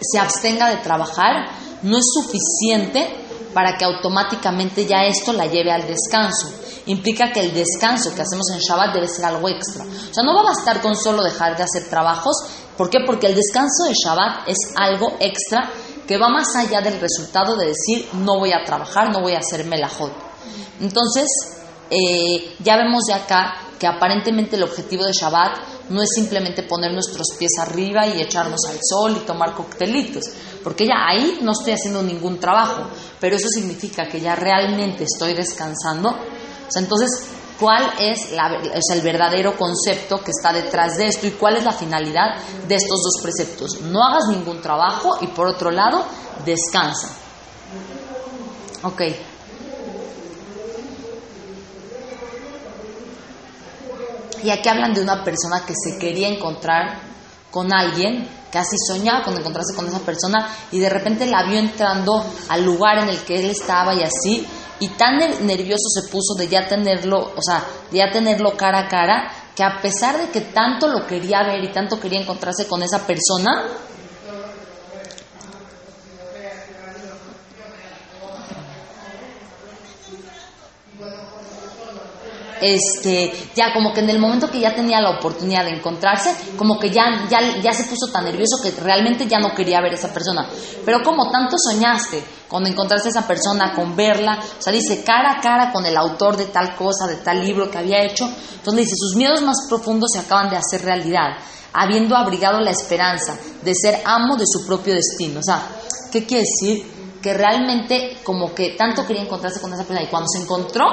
[0.00, 1.50] se abstenga de trabajar
[1.82, 6.52] no es suficiente para que automáticamente ya esto la lleve al descanso.
[6.86, 9.84] Implica que el descanso que hacemos en Shabbat debe ser algo extra.
[9.84, 12.36] O sea, no va a bastar con solo dejar de hacer trabajos.
[12.76, 13.00] ¿Por qué?
[13.04, 15.70] Porque el descanso de Shabbat es algo extra
[16.06, 19.38] que va más allá del resultado de decir no voy a trabajar, no voy a
[19.38, 20.12] hacer melajot.
[20.80, 21.26] Entonces,
[21.90, 26.92] eh, ya vemos de acá que aparentemente el objetivo de Shabbat no es simplemente poner
[26.92, 30.24] nuestros pies arriba y echarnos al sol y tomar coctelitos,
[30.62, 32.88] porque ya ahí no estoy haciendo ningún trabajo,
[33.20, 36.14] pero eso significa que ya realmente estoy descansando.
[36.74, 37.26] Entonces,
[37.58, 38.28] ¿cuál es,
[38.92, 42.36] el verdadero concepto que está detrás de esto y cuál es la finalidad
[42.66, 43.80] de estos dos preceptos?
[43.82, 46.04] No hagas ningún trabajo y por otro lado,
[46.44, 47.08] descansa.
[48.82, 49.02] Ok.
[54.42, 57.00] Y aquí hablan de una persona que se quería encontrar
[57.50, 62.24] con alguien, casi soñaba con encontrarse con esa persona y de repente la vio entrando
[62.48, 64.46] al lugar en el que él estaba y así,
[64.80, 68.88] y tan nervioso se puso de ya tenerlo, o sea, de ya tenerlo cara a
[68.88, 72.82] cara, que a pesar de que tanto lo quería ver y tanto quería encontrarse con
[72.82, 73.66] esa persona,
[82.60, 86.78] este, ya como que en el momento que ya tenía la oportunidad de encontrarse, como
[86.78, 89.96] que ya, ya, ya se puso tan nervioso que realmente ya no quería ver a
[89.96, 90.48] esa persona.
[90.84, 95.32] Pero como tanto soñaste con encontrarse a esa persona, con verla, o sea, dice cara
[95.32, 98.86] a cara con el autor de tal cosa, de tal libro que había hecho, entonces
[98.86, 101.36] dice, sus miedos más profundos se acaban de hacer realidad,
[101.72, 105.40] habiendo abrigado la esperanza de ser amo de su propio destino.
[105.40, 105.66] O sea,
[106.10, 107.18] ¿qué quiere decir?
[107.22, 110.86] Que realmente como que tanto quería encontrarse con esa persona y cuando se encontró,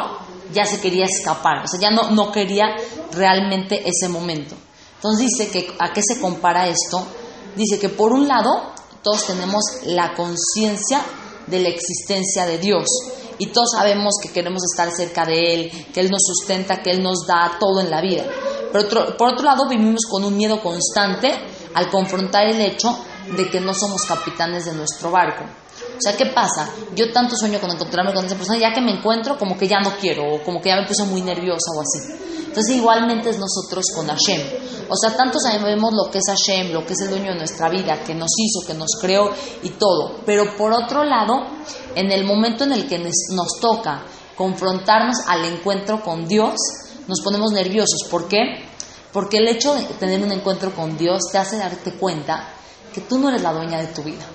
[0.54, 2.76] ya se quería escapar, o sea, ya no, no quería
[3.12, 4.56] realmente ese momento.
[4.96, 7.06] Entonces dice que a qué se compara esto?
[7.56, 11.02] Dice que por un lado todos tenemos la conciencia
[11.48, 12.88] de la existencia de Dios
[13.38, 17.04] y todos sabemos que queremos estar cerca de Él, que Él nos sustenta, que Él
[17.04, 18.26] nos da todo en la vida.
[18.72, 21.32] Pero por otro lado vivimos con un miedo constante
[21.74, 22.98] al confrontar el hecho
[23.36, 25.44] de que no somos capitanes de nuestro barco.
[25.98, 26.70] O sea, ¿qué pasa?
[26.96, 29.80] Yo tanto sueño con encontrarme con esa persona, ya que me encuentro, como que ya
[29.80, 32.14] no quiero, o como que ya me puse muy nerviosa o así.
[32.48, 34.42] Entonces, igualmente es nosotros con Hashem.
[34.88, 37.70] O sea, tanto sabemos lo que es Hashem, lo que es el dueño de nuestra
[37.70, 39.32] vida, que nos hizo, que nos creó
[39.64, 40.22] y todo.
[40.26, 41.48] Pero por otro lado,
[41.96, 44.06] en el momento en el que nos toca
[44.36, 46.56] confrontarnos al encuentro con Dios,
[47.08, 48.08] nos ponemos nerviosos.
[48.10, 48.66] ¿Por qué?
[49.12, 52.50] Porque el hecho de tener un encuentro con Dios te hace darte cuenta
[52.94, 54.26] que tú no eres la dueña de tu vida.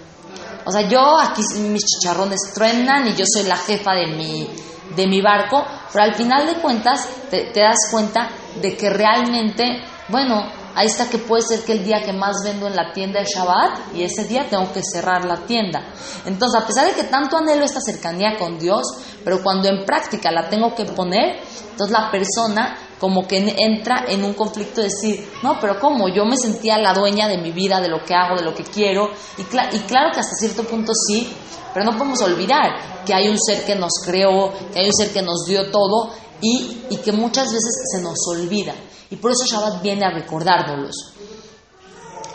[0.64, 4.48] O sea, yo aquí mis chicharrones truenan y yo soy la jefa de mi,
[4.94, 10.59] de mi barco, pero al final de cuentas te, das cuenta de que realmente, bueno,
[10.74, 13.30] ahí está que puede ser que el día que más vendo en la tienda es
[13.34, 15.92] Shabbat y ese día tengo que cerrar la tienda.
[16.26, 18.86] Entonces, a pesar de que tanto anhelo esta cercanía con Dios,
[19.24, 24.24] pero cuando en práctica la tengo que poner, entonces la persona como que entra en
[24.24, 26.08] un conflicto de decir, no, pero ¿cómo?
[26.08, 28.64] Yo me sentía la dueña de mi vida, de lo que hago, de lo que
[28.64, 31.32] quiero, y, y claro que hasta cierto punto sí,
[31.72, 35.12] pero no podemos olvidar que hay un ser que nos creó, que hay un ser
[35.12, 38.74] que nos dio todo y, y que muchas veces se nos olvida.
[39.10, 41.14] Y por eso Shabbat viene a recordárnoslos.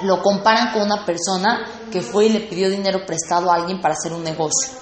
[0.02, 3.94] Lo comparan con una persona que fue y le pidió dinero prestado a alguien para
[3.94, 4.74] hacer un negocio.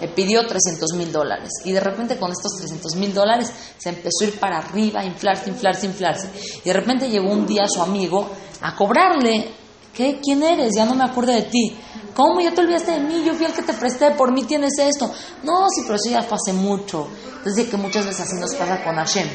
[0.00, 1.50] Le pidió 300 mil dólares.
[1.64, 5.50] Y de repente con estos 300 mil dólares se empezó a ir para arriba, inflarse,
[5.50, 6.30] inflarse, inflarse.
[6.64, 8.30] Y de repente llegó un día su amigo
[8.62, 9.59] a cobrarle.
[9.94, 10.20] ¿Qué?
[10.22, 10.72] ¿Quién eres?
[10.76, 11.76] Ya no me acuerdo de ti.
[12.14, 12.40] ¿Cómo?
[12.40, 15.10] Ya te olvidaste de mí, yo fui el que te presté, por mí tienes esto.
[15.42, 17.08] No, sí, pero eso ya fue hace mucho.
[17.36, 19.28] Entonces, que muchas veces así nos pasa con Hashem.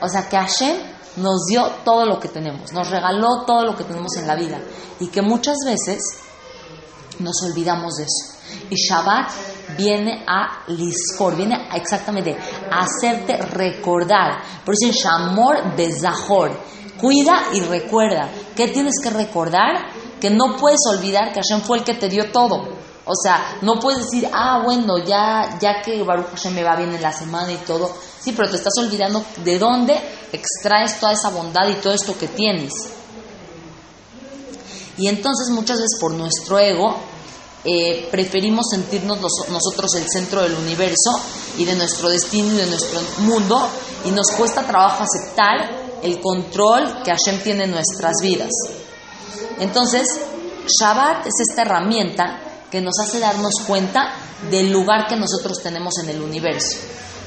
[0.00, 0.76] O sea, que Hashem
[1.16, 4.60] nos dio todo lo que tenemos, nos regaló todo lo que tenemos en la vida
[5.00, 5.98] y que muchas veces
[7.18, 8.38] nos olvidamos de eso.
[8.70, 9.30] Y Shabbat
[9.76, 12.36] viene a liscor, viene exactamente
[12.70, 14.42] a hacerte recordar.
[14.64, 16.52] Por eso es Shamor Bezahor.
[17.00, 18.30] Cuida y recuerda.
[18.56, 19.90] ¿Qué tienes que recordar?
[20.20, 22.76] Que no puedes olvidar que Hashem fue el que te dio todo.
[23.04, 26.94] O sea, no puedes decir, ah, bueno, ya, ya que Baruch Hashem me va bien
[26.94, 27.90] en la semana y todo.
[28.20, 29.98] Sí, pero te estás olvidando de dónde
[30.32, 32.72] extraes toda esa bondad y todo esto que tienes.
[34.98, 36.96] Y entonces muchas veces por nuestro ego
[37.64, 41.18] eh, preferimos sentirnos nosotros el centro del universo
[41.56, 43.68] y de nuestro destino y de nuestro mundo
[44.04, 48.50] y nos cuesta trabajo aceptar el control que Hashem tiene en nuestras vidas.
[49.58, 50.06] Entonces,
[50.80, 54.12] Shabbat es esta herramienta que nos hace darnos cuenta
[54.50, 56.78] del lugar que nosotros tenemos en el universo.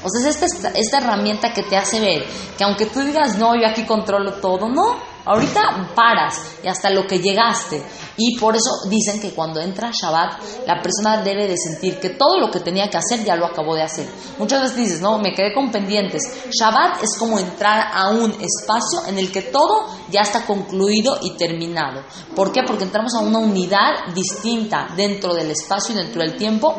[0.04, 2.24] O sea, es esta, esta herramienta que te hace ver
[2.56, 7.06] que aunque tú digas, no, yo aquí controlo todo, no, ahorita paras y hasta lo
[7.06, 7.82] que llegaste.
[8.16, 12.38] Y por eso dicen que cuando entra Shabbat, la persona debe de sentir que todo
[12.38, 14.06] lo que tenía que hacer ya lo acabó de hacer.
[14.38, 16.22] Muchas veces dices, no, me quedé con pendientes.
[16.50, 21.36] Shabbat es como entrar a un espacio en el que todo ya está concluido y
[21.36, 22.02] terminado.
[22.34, 22.62] ¿Por qué?
[22.62, 26.74] Porque entramos a una unidad distinta dentro del espacio y dentro del tiempo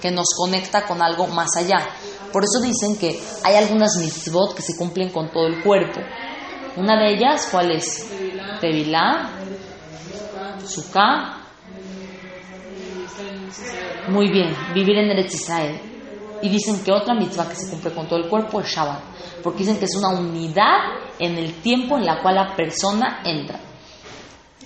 [0.00, 1.86] que nos conecta con algo más allá.
[2.32, 6.00] Por eso dicen que hay algunas mitzvot que se cumplen con todo el cuerpo.
[6.76, 8.10] Una de ellas, ¿cuál es?
[8.60, 9.30] Tevilá,
[10.64, 11.38] Sukkah.
[14.08, 15.80] Muy bien, vivir en Eretz Israel.
[16.42, 19.00] Y dicen que otra mitzvah que se cumple con todo el cuerpo es Shabbat,
[19.42, 20.76] porque dicen que es una unidad
[21.18, 23.58] en el tiempo en la cual la persona entra.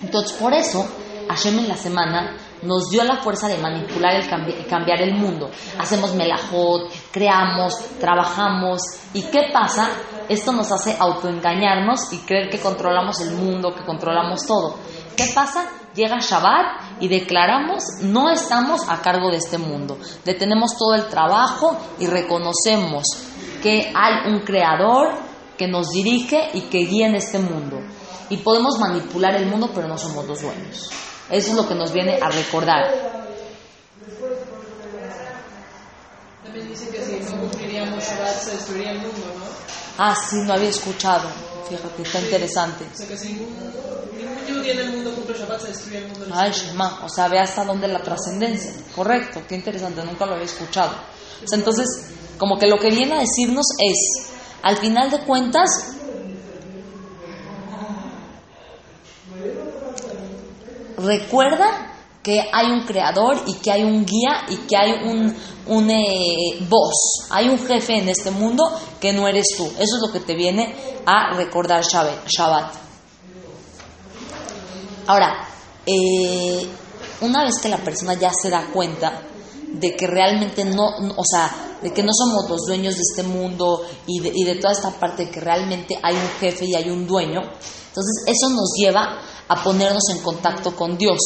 [0.01, 0.85] Entonces, por eso,
[1.29, 5.49] Hashem en la semana nos dio la fuerza de manipular y cambiar el mundo.
[5.79, 8.81] Hacemos melajot, creamos, trabajamos.
[9.13, 9.89] ¿Y qué pasa?
[10.29, 14.75] Esto nos hace autoengañarnos y creer que controlamos el mundo, que controlamos todo.
[15.15, 15.67] ¿Qué pasa?
[15.93, 19.97] Llega Shabbat y declaramos no estamos a cargo de este mundo.
[20.23, 23.03] Detenemos todo el trabajo y reconocemos
[23.61, 25.09] que hay un creador
[25.57, 27.81] que nos dirige y que guía en este mundo.
[28.29, 30.89] Y podemos manipular el mundo, pero no somos los dueños.
[31.31, 32.93] Eso es lo que nos viene a recordar.
[36.43, 39.45] También dice que si no cumpliríamos Shabbat se destruiría el mundo, ¿no?
[39.97, 41.29] Ah, sí, no había escuchado.
[41.69, 42.85] Fíjate, está interesante.
[42.93, 43.55] O sea que si ningún,
[44.45, 46.25] ningún en el mundo cumple Shabbat se destruye el mundo.
[46.33, 48.73] Ay, Shema, o sea, ve hasta dónde la trascendencia.
[48.93, 50.91] Correcto, qué interesante, nunca lo había escuchado.
[51.43, 51.87] O sea, entonces,
[52.37, 54.31] como que lo que viene a decirnos es,
[54.63, 55.69] al final de cuentas,
[61.03, 61.91] recuerda
[62.23, 65.35] que hay un creador y que hay un guía y que hay un,
[65.67, 68.63] un eh, voz, hay un jefe en este mundo
[68.99, 69.65] que no eres tú.
[69.65, 72.75] Eso es lo que te viene a recordar Shabbat.
[75.07, 75.47] Ahora,
[75.85, 76.67] eh,
[77.21, 79.23] una vez que la persona ya se da cuenta
[79.73, 80.85] de que realmente no,
[81.15, 84.55] o sea, de que no somos los dueños de este mundo y de, y de
[84.55, 88.49] toda esta parte, de que realmente hay un jefe y hay un dueño, entonces eso
[88.49, 91.19] nos lleva a ponernos en contacto con Dios.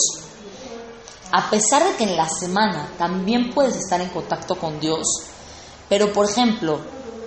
[1.31, 5.05] A pesar de que en la semana también puedes estar en contacto con Dios,
[5.87, 6.79] pero por ejemplo,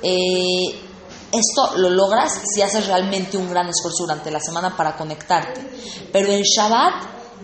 [0.02, 0.88] eh,
[1.30, 5.60] esto lo logras si haces realmente un gran esfuerzo durante la semana para conectarte.
[6.12, 6.94] Pero en Shabbat,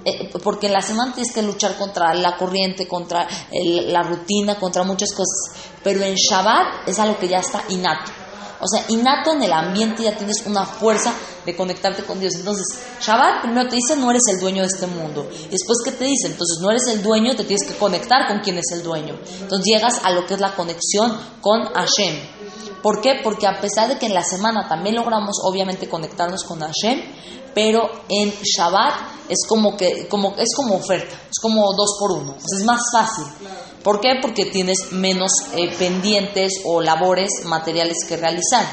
[0.04, 4.82] eh, porque en la semana tienes que luchar contra la corriente, contra la rutina, contra
[4.82, 5.62] muchas cosas.
[5.84, 8.23] Pero en Shabbat es algo que ya está innato.
[8.64, 11.12] O sea, innato en el ambiente ya tienes una fuerza
[11.44, 12.34] de conectarte con Dios.
[12.36, 12.64] Entonces,
[13.00, 15.28] Shabbat primero te dice, no eres el dueño de este mundo.
[15.30, 16.28] Y después, ¿qué te dice?
[16.28, 19.18] Entonces, no eres el dueño, te tienes que conectar con quien es el dueño.
[19.40, 22.16] Entonces, llegas a lo que es la conexión con Hashem.
[22.84, 23.18] ¿Por qué?
[23.24, 27.00] Porque a pesar de que en la semana también logramos obviamente conectarnos con Hashem,
[27.54, 28.92] pero en Shabbat
[29.30, 33.24] es como que como es como oferta, es como dos por uno, es más fácil.
[33.82, 34.18] ¿Por qué?
[34.20, 38.66] Porque tienes menos eh, pendientes o labores materiales que realizar.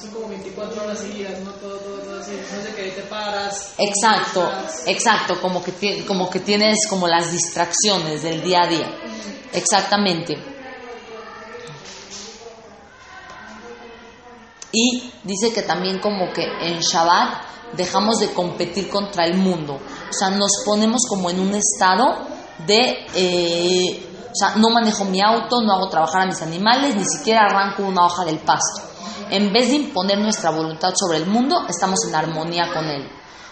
[0.00, 1.50] Son como 24 horas seguidas, ¿no?
[1.50, 2.30] Todo, todo, todo así.
[2.30, 3.74] No sé qué, te paras.
[3.76, 4.48] Exacto,
[4.86, 8.88] exacto, como que, como que tienes como las distracciones del día a día.
[9.52, 10.55] Exactamente.
[14.78, 19.74] Y dice que también como que en Shabbat dejamos de competir contra el mundo.
[19.74, 22.04] O sea, nos ponemos como en un estado
[22.66, 23.06] de...
[23.14, 27.46] eh, o sea, no manejo mi auto, no hago trabajar a mis animales, ni siquiera
[27.46, 28.82] arranco una hoja del pasto.
[29.30, 33.08] En vez de imponer nuestra voluntad sobre el mundo, estamos en armonía con él.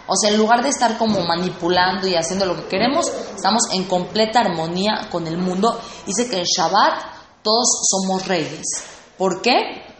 [0.07, 3.85] O sea, en lugar de estar como manipulando y haciendo lo que queremos, estamos en
[3.85, 5.81] completa armonía con el mundo.
[6.05, 7.01] Dice que en Shabbat
[7.43, 8.67] todos somos reyes.
[9.17, 9.94] ¿Por qué?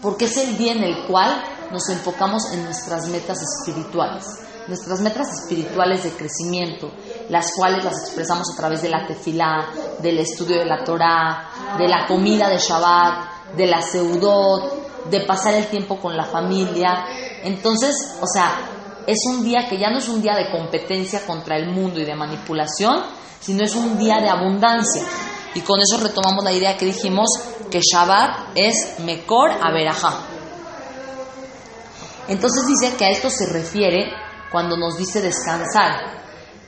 [0.00, 1.42] Porque es el día en el cual
[1.72, 4.24] nos enfocamos en nuestras metas espirituales.
[4.68, 6.90] Nuestras metas espirituales de crecimiento,
[7.30, 9.70] las cuales las expresamos a través de la tefilá,
[10.00, 15.54] del estudio de la Torá, de la comida de Shabbat, de la seudot, de pasar
[15.54, 17.06] el tiempo con la familia.
[17.42, 18.52] Entonces, o sea,
[19.06, 22.04] es un día que ya no es un día de competencia contra el mundo y
[22.04, 23.02] de manipulación,
[23.40, 25.02] sino es un día de abundancia.
[25.54, 27.28] Y con eso retomamos la idea que dijimos
[27.70, 30.26] que Shabbat es Mekor Averajá.
[32.28, 34.10] Entonces dice que a esto se refiere
[34.50, 36.18] cuando nos dice descansar.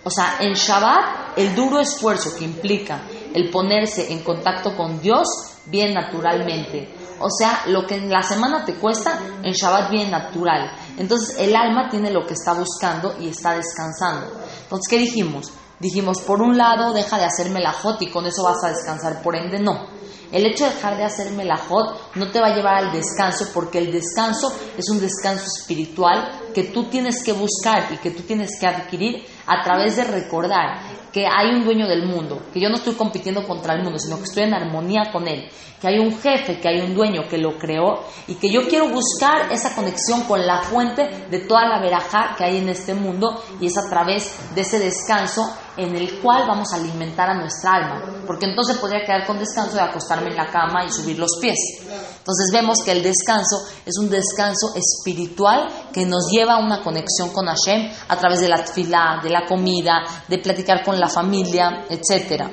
[0.03, 3.03] O sea, en Shabbat el duro esfuerzo que implica
[3.34, 5.26] el ponerse en contacto con Dios
[5.66, 6.94] viene naturalmente.
[7.20, 10.70] O sea, lo que en la semana te cuesta, en Shabbat viene natural.
[10.96, 14.26] Entonces el alma tiene lo que está buscando y está descansando.
[14.62, 15.53] Entonces, ¿qué dijimos?
[15.78, 19.36] Dijimos, por un lado, deja de hacer melajot y con eso vas a descansar, por
[19.36, 19.99] ende no.
[20.32, 23.78] El hecho de dejar de hacer melajot no te va a llevar al descanso porque
[23.78, 28.50] el descanso es un descanso espiritual que tú tienes que buscar y que tú tienes
[28.61, 30.80] que adquirir a través de recordar
[31.12, 34.16] que hay un dueño del mundo, que yo no estoy compitiendo contra el mundo, sino
[34.16, 35.48] que estoy en armonía con él,
[35.80, 38.88] que hay un jefe, que hay un dueño que lo creó y que yo quiero
[38.88, 43.42] buscar esa conexión con la fuente de toda la verajá que hay en este mundo
[43.61, 45.42] y es a través de ese descanso
[45.76, 49.76] en el cual vamos a alimentar a nuestra alma, porque entonces podría quedar con descanso
[49.76, 51.59] de acostarme en la cama y subir los pies.
[51.80, 57.30] Entonces vemos que el descanso es un descanso espiritual que nos lleva a una conexión
[57.30, 61.84] con Hashem a través de la tefilá, de la comida, de platicar con la familia,
[61.88, 62.44] etc.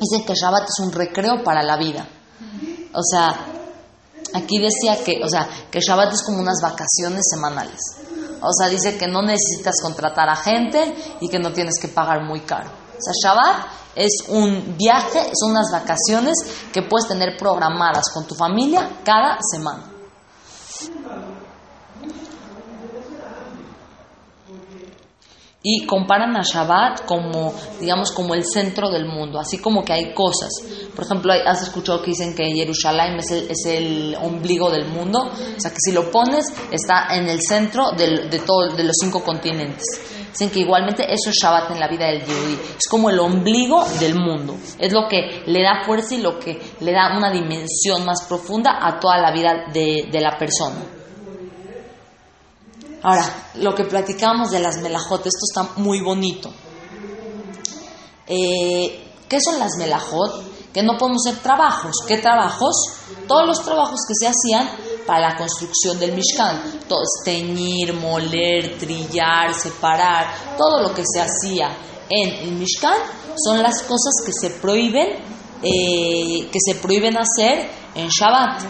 [0.00, 2.06] Dicen que Shabbat es un recreo para la vida.
[2.92, 3.28] O sea,
[4.34, 7.80] aquí decía que, o sea, que Shabbat es como unas vacaciones semanales.
[8.40, 12.22] O sea, dice que no necesitas contratar a gente y que no tienes que pagar
[12.24, 12.70] muy caro.
[12.70, 13.66] O sea, Shabbat
[13.98, 16.34] es un viaje, son unas vacaciones
[16.72, 19.84] que puedes tener programadas con tu familia cada semana.
[25.60, 30.14] Y comparan a Shabbat como, digamos, como el centro del mundo, así como que hay
[30.14, 30.50] cosas.
[30.94, 35.24] Por ejemplo, has escuchado que dicen que Jerusalén es el, es el ombligo del mundo,
[35.24, 39.22] o sea que si lo pones está en el centro de, todo, de los cinco
[39.24, 39.84] continentes.
[40.30, 43.84] Dicen que igualmente eso es Shabbat en la vida del Yehudi, es como el ombligo
[43.98, 48.04] del mundo, es lo que le da fuerza y lo que le da una dimensión
[48.04, 50.76] más profunda a toda la vida de, la persona.
[53.02, 56.52] Ahora, lo que platicábamos de las melajot, esto está muy bonito.
[58.26, 60.72] Eh, ¿Qué son las melajot?
[60.72, 61.92] Que no podemos hacer trabajos.
[62.06, 62.74] ¿Qué trabajos?
[63.26, 64.68] Todos los trabajos que se hacían
[65.08, 66.82] para la construcción del Mishkan.
[67.24, 70.26] Teñir, moler, trillar, separar,
[70.58, 71.74] todo lo que se hacía
[72.10, 72.98] en el Mishkan
[73.42, 75.08] son las cosas que se prohíben,
[75.62, 78.64] eh, que se prohíben hacer en Shabbat.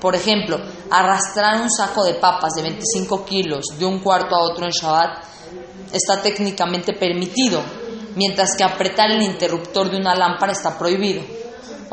[0.00, 0.56] Por ejemplo,
[0.90, 5.24] arrastrar un saco de papas de 25 kilos de un cuarto a otro en Shabbat
[5.92, 7.62] está técnicamente permitido,
[8.16, 11.42] mientras que apretar el interruptor de una lámpara está prohibido.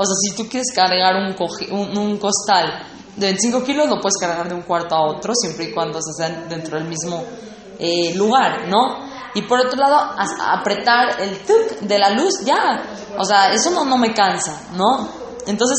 [0.02, 2.84] O sea, si tú quieres cargar un, un- costal
[3.18, 6.14] de 25 kilos, lo puedes cargar de un cuarto a otro, siempre y cuando se
[6.14, 7.22] sea dentro del mismo
[7.78, 9.10] eh, lugar, ¿no?
[9.36, 9.98] Y por otro lado,
[10.48, 12.82] apretar el tuk de la luz, ya.
[13.18, 15.08] O sea, eso no, no me cansa, ¿no?
[15.46, 15.78] Entonces,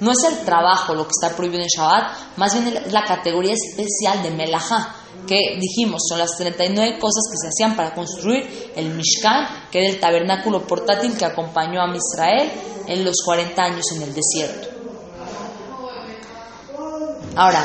[0.00, 4.22] no es el trabajo lo que está prohibido en Shabbat, más bien la categoría especial
[4.22, 4.96] de Melajá,
[5.26, 9.90] que dijimos son las 39 cosas que se hacían para construir el Mishkan, que era
[9.90, 12.50] el tabernáculo portátil que acompañó a Israel
[12.90, 14.68] en los 40 años en el desierto.
[17.36, 17.64] Ahora,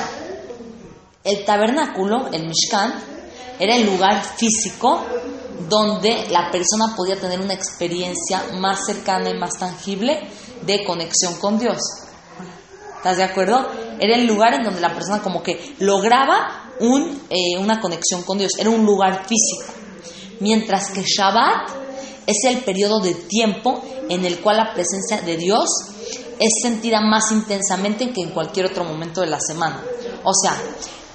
[1.23, 2.93] el tabernáculo, el Mishkan,
[3.59, 5.03] era el lugar físico
[5.67, 10.30] donde la persona podía tener una experiencia más cercana y más tangible
[10.61, 11.80] de conexión con Dios.
[12.97, 13.67] ¿Estás de acuerdo?
[13.99, 18.51] Era el lugar en donde la persona como que lograba eh, una conexión con Dios,
[18.59, 19.73] era un lugar físico.
[20.39, 21.84] Mientras que Shabbat
[22.28, 25.69] es el periodo de tiempo en el cual la presencia de Dios
[26.39, 29.84] es sentida más intensamente que en cualquier otro momento de la semana.
[30.23, 30.59] O sea,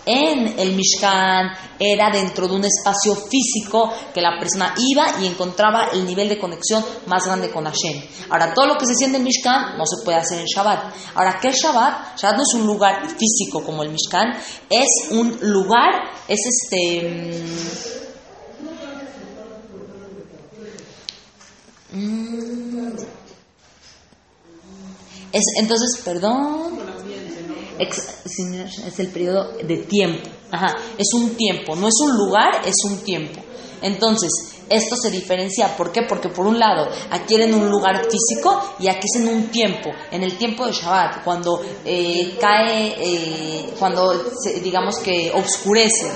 [0.07, 5.89] en el Mishkan era dentro de un espacio físico que la persona iba y encontraba
[5.93, 8.03] el nivel de conexión más grande con Hashem.
[8.31, 10.95] Ahora, todo lo que se siente en Mishkan no se puede hacer en Shabbat.
[11.15, 12.19] Ahora, ¿qué es Shabbat?
[12.19, 14.37] Shabbat no es un lugar físico como el Mishkan,
[14.69, 18.10] es un lugar, es este...
[25.33, 26.79] Es, entonces, perdón.
[27.79, 30.29] es el periodo de tiempo.
[30.51, 33.41] Ajá, es un tiempo, no es un lugar, es un tiempo.
[33.83, 34.31] Entonces,
[34.71, 36.03] esto se diferencia, ¿por qué?
[36.03, 39.91] Porque por un lado, aquí en un lugar físico y aquí es en un tiempo,
[40.11, 44.31] en el tiempo de Shabbat, cuando eh, cae, eh, cuando
[44.63, 46.11] digamos que oscurece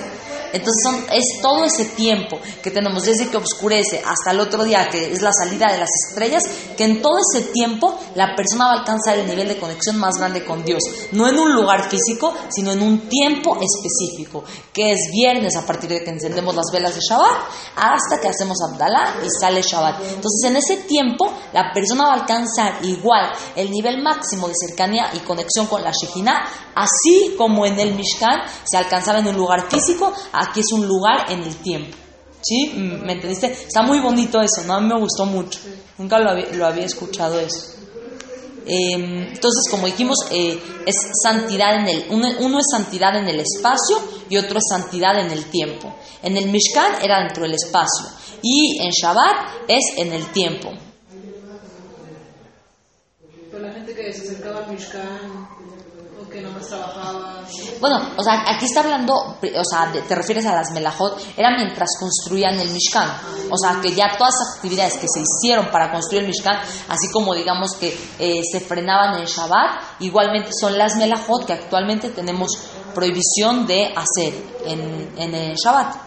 [0.55, 5.12] entonces es todo ese tiempo que tenemos desde que oscurece hasta el otro día, que
[5.12, 6.44] es la salida de las estrellas,
[6.76, 10.14] que en todo ese tiempo la persona va a alcanzar el nivel de conexión más
[10.18, 10.82] grande con Dios.
[11.12, 15.90] No en un lugar físico, sino en un tiempo específico, que es viernes a partir
[15.90, 17.36] de que encendemos las velas de Shabbat
[17.76, 20.00] hasta que hacemos Abdalá y sale Shabbat.
[20.14, 25.11] Entonces en ese tiempo la persona va a alcanzar igual el nivel máximo de cercanía
[25.14, 26.44] y conexión con la Shekhinah,
[26.74, 30.12] así como en el Mishkan se alcanzaba en un lugar físico,
[30.49, 31.97] aquí es un lugar en el tiempo.
[32.42, 32.72] ¿Sí?
[32.76, 33.47] ¿Me entendiste?
[33.47, 34.74] Está muy bonito eso, ¿no?
[34.74, 35.61] A mí me gustó mucho.
[35.97, 36.30] Nunca lo
[36.66, 37.74] había, escuchado eso.
[38.66, 43.97] Em, entonces, como dijimos, eh, es santidad en el, uno, es santidad en el espacio
[44.28, 45.95] y otro es santidad en el tiempo.
[46.22, 48.09] En el Mishkan era dentro del espacio
[48.42, 50.70] y en Shabbat es en el tiempo.
[53.51, 55.49] Pero la gente que se acercaba al Mishkan
[57.80, 61.91] Bueno, o sea, aquí está hablando, o sea, te refieres a las melajot, era mientras
[61.99, 63.09] construían el Mishkan.
[63.51, 66.57] O sea, que ya todas las actividades que se hicieron para construir el Mishkan,
[66.89, 72.11] así como digamos que eh, se frenaban en Shabbat, igualmente son las melajot que actualmente
[72.11, 72.51] tenemos
[72.95, 76.03] prohibición de hacer en, en el Shabbat.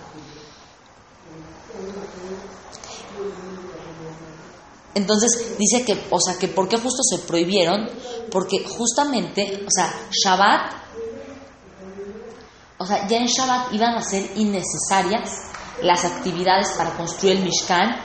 [4.97, 7.87] Entonces dice que, o sea, que por qué justo se prohibieron,
[8.31, 10.73] porque justamente, o sea, Shabbat,
[12.79, 15.29] o sea, ya en Shabbat iban a ser innecesarias
[15.83, 17.95] las actividades para construir el Mishkan,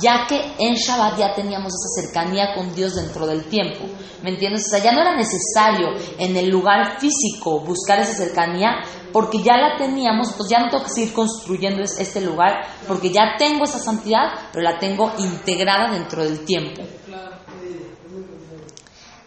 [0.00, 3.84] ya que en Shabbat ya teníamos esa cercanía con Dios dentro del tiempo.
[4.24, 4.64] ¿Me entiendes?
[4.66, 8.82] O sea, ya no era necesario en el lugar físico buscar esa cercanía,
[9.12, 13.36] porque ya la teníamos, entonces ya no tengo que seguir construyendo este lugar, porque ya
[13.38, 16.82] tengo esa santidad, pero la tengo integrada dentro del tiempo.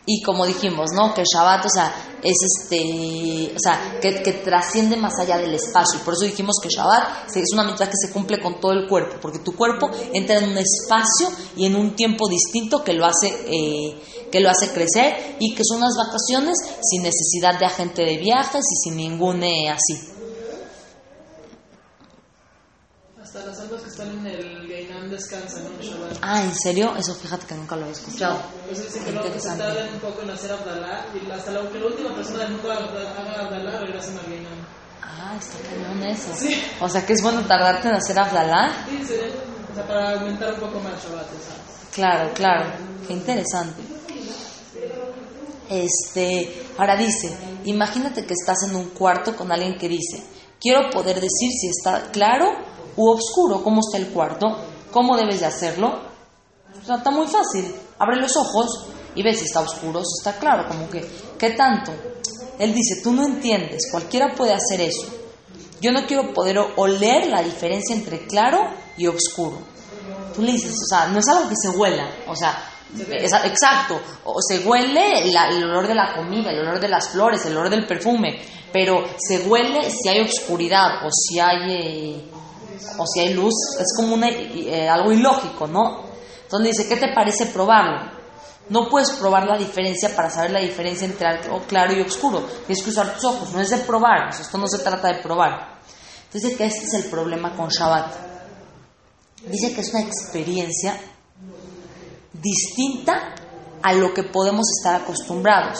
[0.07, 1.13] Y como dijimos, ¿no?
[1.15, 4.11] Que Shabbat, o sea, es este, o sea, que,
[4.43, 5.99] trasciende más allá del espacio.
[6.05, 9.15] Por eso dijimos que Shabbat es una mitad que se cumple con todo el cuerpo,
[9.19, 13.29] porque tu cuerpo entra en un espacio y en un tiempo distinto que lo hace,
[13.47, 13.99] eh,
[14.31, 18.63] que lo hace crecer y que son unas vacaciones sin necesidad de agente de viajes
[18.71, 20.11] y sin ningún eh, así.
[23.21, 25.81] Hasta las almas que están en el Geinam descansan, ¿no?
[25.81, 26.17] Shabbat.
[26.21, 26.95] Ah, ¿en serio?
[26.95, 28.39] Eso fíjate que nunca lo había escuchado.
[28.67, 31.79] Pues es que luego se tardan un poco en hacer Abdalá y hasta la, que
[31.79, 34.67] la última persona del mundo haga Abdalá regresan al Geinam.
[35.01, 36.29] Ah, está cañón eso.
[36.35, 36.61] Sí.
[36.79, 38.85] O sea que es bueno tardarte en hacer Abdalá.
[38.87, 39.13] Sí, sí,
[39.71, 41.65] o sea, para aumentar un poco más Shabbat, ¿sabes?
[41.93, 42.71] Claro, claro.
[43.07, 43.81] Qué interesante.
[45.69, 47.35] Este, ahora dice,
[47.65, 50.23] imagínate que estás en un cuarto con alguien que dice,
[50.59, 52.51] quiero poder decir si está claro
[52.95, 54.47] u oscuro, cómo está el cuarto,
[54.91, 55.99] cómo debes de hacerlo.
[56.87, 57.73] O está muy fácil.
[57.97, 61.05] Abre los ojos y ves si está oscuro, si está claro, como que,
[61.37, 61.91] ¿qué tanto?
[62.59, 65.07] Él dice, tú no entiendes, cualquiera puede hacer eso.
[65.81, 68.59] Yo no quiero poder oler la diferencia entre claro
[68.97, 69.57] y oscuro.
[70.33, 74.41] Tú le dices, o sea, no es algo que se huela, o sea, exacto, o
[74.41, 77.85] se huele el olor de la comida, el olor de las flores, el olor del
[77.85, 78.39] perfume,
[78.71, 82.31] pero se huele si hay oscuridad o si hay eh,
[82.97, 86.05] o si hay luz, es como eh, algo ilógico, ¿no?
[86.43, 88.11] Entonces dice, ¿qué te parece probarlo?
[88.69, 92.41] No puedes probar la diferencia para saber la diferencia entre algo claro y oscuro.
[92.65, 95.79] Tienes que usar tus ojos, no es de probar, esto no se trata de probar.
[96.25, 98.13] Entonces dice que este es el problema con Shabbat.
[99.47, 100.99] Dice que es una experiencia
[102.45, 103.33] distinta
[103.81, 105.79] a lo que podemos estar acostumbrados.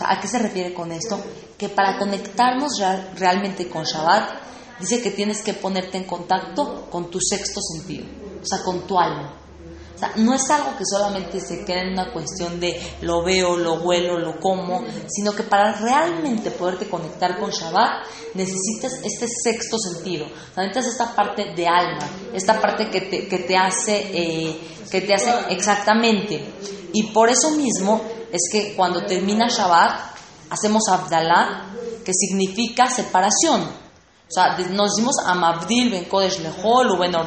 [0.00, 1.20] ¿A qué se refiere con esto?
[1.58, 2.80] Que para conectarnos
[3.16, 4.30] realmente con Shabbat
[4.80, 8.06] dice que tienes que ponerte en contacto con tu sexto sentido,
[8.42, 9.34] o sea, con tu alma.
[9.98, 13.56] O sea, no es algo que solamente se quede en una cuestión de lo veo,
[13.56, 19.76] lo huelo, lo como, sino que para realmente poderte conectar con Shabbat necesitas este sexto
[19.76, 20.26] sentido.
[20.26, 24.60] O sea, necesitas esta parte de alma, esta parte que te, que te hace, eh,
[24.88, 26.46] que te hace exactamente.
[26.92, 30.14] Y por eso mismo es que cuando termina Shabbat
[30.48, 31.74] hacemos Abdallah,
[32.04, 33.87] que significa separación.
[34.28, 37.26] O sea, nos decimos Amabdil ben Kodesh Lehol, ben Or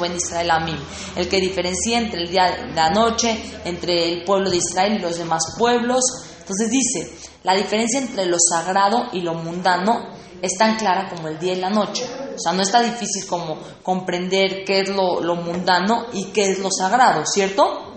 [0.00, 0.78] ben Israel Amim.
[1.16, 4.98] El que diferencia entre el día y la noche, entre el pueblo de Israel y
[4.98, 6.04] los demás pueblos.
[6.40, 7.10] Entonces dice,
[7.42, 10.10] la diferencia entre lo sagrado y lo mundano
[10.42, 12.04] es tan clara como el día y la noche.
[12.34, 16.58] O sea, no está difícil como comprender qué es lo, lo mundano y qué es
[16.58, 17.94] lo sagrado, ¿cierto?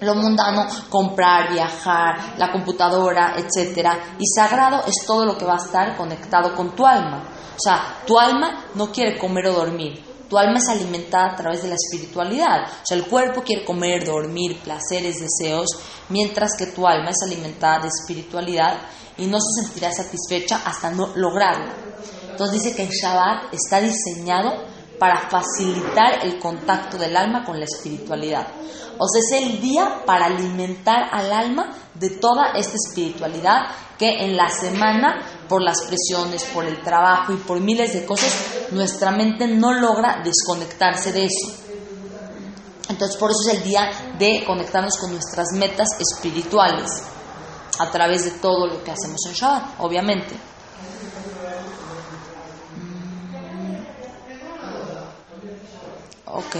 [0.00, 3.88] Lo mundano, comprar, viajar, la computadora, etc.
[4.18, 7.33] Y sagrado es todo lo que va a estar conectado con tu alma.
[7.54, 10.02] O sea, tu alma no quiere comer o dormir.
[10.28, 12.64] Tu alma es alimentada a través de la espiritualidad.
[12.64, 15.68] O sea, el cuerpo quiere comer, dormir, placeres, deseos,
[16.08, 18.78] mientras que tu alma es alimentada de espiritualidad
[19.16, 21.72] y no se sentirá satisfecha hasta no lograrlo.
[22.30, 27.64] Entonces dice que el Shabbat está diseñado para facilitar el contacto del alma con la
[27.64, 28.46] espiritualidad.
[28.98, 33.66] O sea, es el día para alimentar al alma de toda esta espiritualidad
[33.98, 38.32] que en la semana, por las presiones, por el trabajo y por miles de cosas,
[38.70, 41.64] nuestra mente no logra desconectarse de eso.
[42.88, 46.90] Entonces, por eso es el día de conectarnos con nuestras metas espirituales
[47.78, 50.53] a través de todo lo que hacemos en Shabbat, obviamente.
[56.34, 56.56] Ok.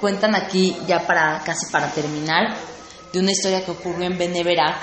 [0.00, 2.54] Cuentan aquí, ya para casi para terminar,
[3.12, 4.76] de una historia que ocurrió en Beneverac.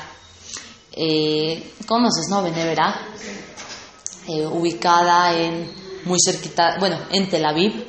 [0.92, 2.44] Eh, ¿Conoces, no?
[2.44, 2.96] Beneverac,
[4.28, 5.72] eh, ubicada en
[6.04, 7.88] muy cerquita, bueno, en Tel Aviv.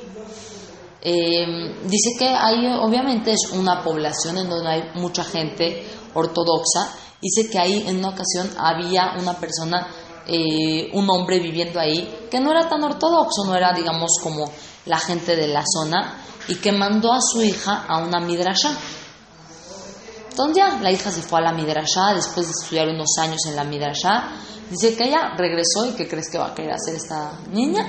[1.02, 5.84] Eh, dice que hay, obviamente, es una población en donde hay mucha gente
[6.14, 6.94] ortodoxa.
[7.20, 9.88] Dice que ahí en una ocasión había una persona
[10.30, 14.50] eh, un hombre viviendo ahí que no era tan ortodoxo, no era, digamos, como
[14.86, 18.76] la gente de la zona, y que mandó a su hija a una midrasha.
[20.30, 23.56] Entonces ya, la hija se fue a la midrasha después de estudiar unos años en
[23.56, 24.30] la midrasha.
[24.70, 27.86] Dice que ella regresó y que crees que va a querer hacer esta niña.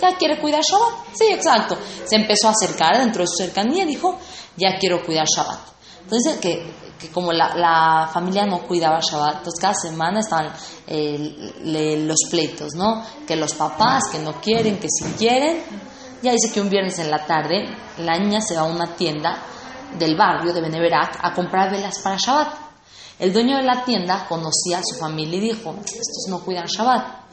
[0.00, 1.14] Ya quiere cuidar Shabbat.
[1.14, 1.76] Sí, exacto.
[2.04, 4.18] Se empezó a acercar dentro de su cercanía y dijo,
[4.56, 5.60] ya quiero cuidar Shabbat.
[6.02, 10.52] Entonces que que como la, la, familia no cuidaba Shabbat, entonces cada semana estaban
[10.86, 13.02] eh, los pleitos, ¿no?
[13.26, 15.62] Que los papás que no quieren, que si quieren.
[16.22, 17.66] Ya dice que un viernes en la tarde
[17.98, 19.42] la niña se va a una tienda
[19.98, 22.64] del barrio de Beneverac a comprar velas para Shabbat.
[23.18, 27.24] El dueño de la tienda conocía a su familia y dijo, estos no cuidan Shabbat.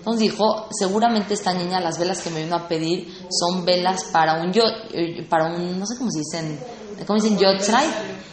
[0.00, 4.40] Entonces dijo, seguramente esta niña las velas que me vino a pedir son velas para
[4.42, 4.62] un yo,
[4.92, 6.58] eh, para un, no sé cómo se dicen,
[7.06, 7.38] ¿cómo dicen?
[7.38, 7.86] Yotzrai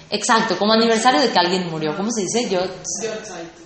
[0.09, 1.95] Exacto, como aniversario de que alguien murió.
[1.95, 2.49] ¿Cómo se dice?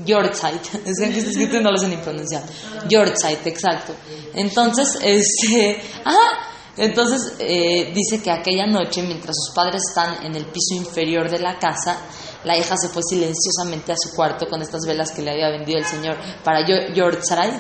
[0.03, 0.61] Yortzeit.
[0.85, 2.43] Es que está escrito y no lo sé ni pronunciar.
[2.87, 3.93] Yortzeit, exacto.
[4.33, 5.81] Entonces, este.
[6.05, 6.47] Ajá.
[6.77, 11.37] Entonces, eh, dice que aquella noche, mientras sus padres están en el piso inferior de
[11.37, 11.97] la casa,
[12.45, 15.77] la hija se fue silenciosamente a su cuarto con estas velas que le había vendido
[15.77, 17.53] el señor para Yortzeit.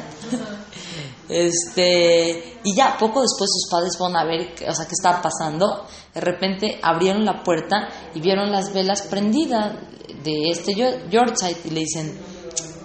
[1.31, 5.87] Este, y ya poco después sus padres fueron a ver, o sea, qué estaba pasando.
[6.13, 9.77] De repente abrieron la puerta y vieron las velas prendidas
[10.25, 12.19] de este Yorkshire y le dicen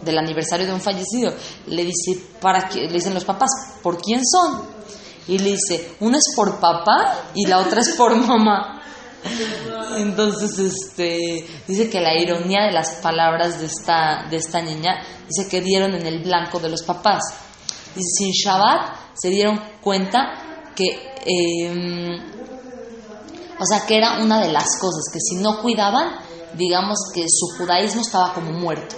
[0.02, 1.34] del aniversario de un fallecido.
[1.66, 2.82] Le dice, ¿para qué?
[2.82, 3.50] Le dicen los papás,
[3.82, 4.62] ¿por quién son?
[5.26, 8.80] Y le dice, una es por papá y la otra es por mamá.
[9.96, 15.48] Entonces, este, dice que la ironía de las palabras de esta, de esta niña, dice
[15.48, 17.22] que dieron en el blanco de los papás.
[17.96, 20.84] Y sin Shabbat se dieron cuenta que,
[21.24, 22.20] em,
[23.58, 26.18] o sea, que era una de las cosas, que si no cuidaban,
[26.54, 28.96] digamos que su judaísmo estaba como muerto.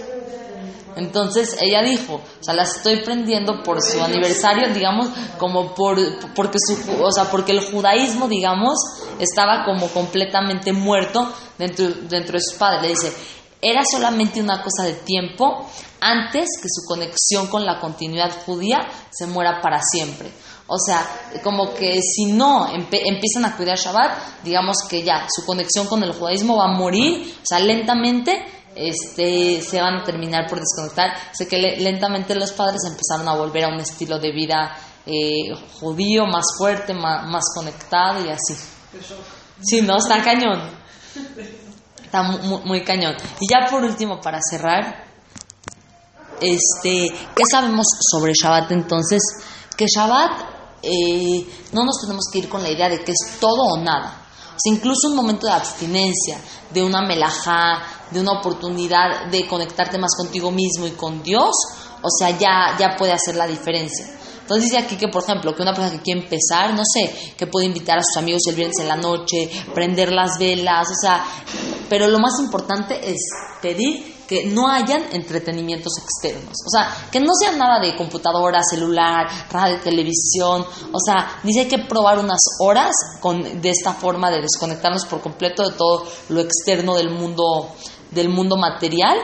[0.95, 5.97] Entonces ella dijo, o sea, la estoy prendiendo por su aniversario, digamos, como por,
[6.35, 8.77] porque su, o sea, porque el judaísmo, digamos,
[9.17, 12.81] estaba como completamente muerto dentro, dentro de sus padres.
[12.81, 13.13] Le dice,
[13.61, 19.27] era solamente una cosa de tiempo antes que su conexión con la continuidad judía se
[19.27, 20.31] muera para siempre.
[20.67, 21.03] O sea,
[21.43, 26.13] como que si no empiezan a cuidar Shabbat, digamos que ya su conexión con el
[26.13, 28.45] judaísmo va a morir, o sea, lentamente
[28.75, 31.11] este, se van a terminar por desconectar.
[31.33, 36.25] Sé que lentamente los padres empezaron a volver a un estilo de vida eh, judío
[36.25, 38.55] más fuerte, más, más conectado y así.
[39.61, 40.61] Sí, no, está cañón.
[42.09, 43.15] Está muy, muy, cañón.
[43.39, 45.05] Y ya por último, para cerrar,
[46.41, 49.21] este, ¿qué sabemos sobre Shabbat entonces?
[49.77, 50.31] Que Shabbat
[50.81, 54.23] eh, no nos tenemos que ir con la idea de que es todo o nada.
[54.47, 56.41] O sea, incluso un momento de abstinencia,
[56.71, 61.53] de una melajá, de una oportunidad de conectarte más contigo mismo y con Dios,
[62.01, 64.18] o sea, ya, ya puede hacer la diferencia.
[64.49, 67.45] Entonces dice aquí que, por ejemplo, que una persona que quiere empezar, no sé, que
[67.45, 71.23] puede invitar a sus amigos el viernes en la noche, prender las velas, o sea,
[71.87, 73.19] pero lo más importante es
[73.61, 76.55] pedir que no hayan entretenimientos externos.
[76.65, 80.65] O sea, que no sea nada de computadora, celular, radio, televisión.
[80.91, 85.69] O sea, dice que probar unas horas con, de esta forma de desconectarnos por completo
[85.69, 87.69] de todo lo externo del mundo,
[88.09, 89.15] del mundo material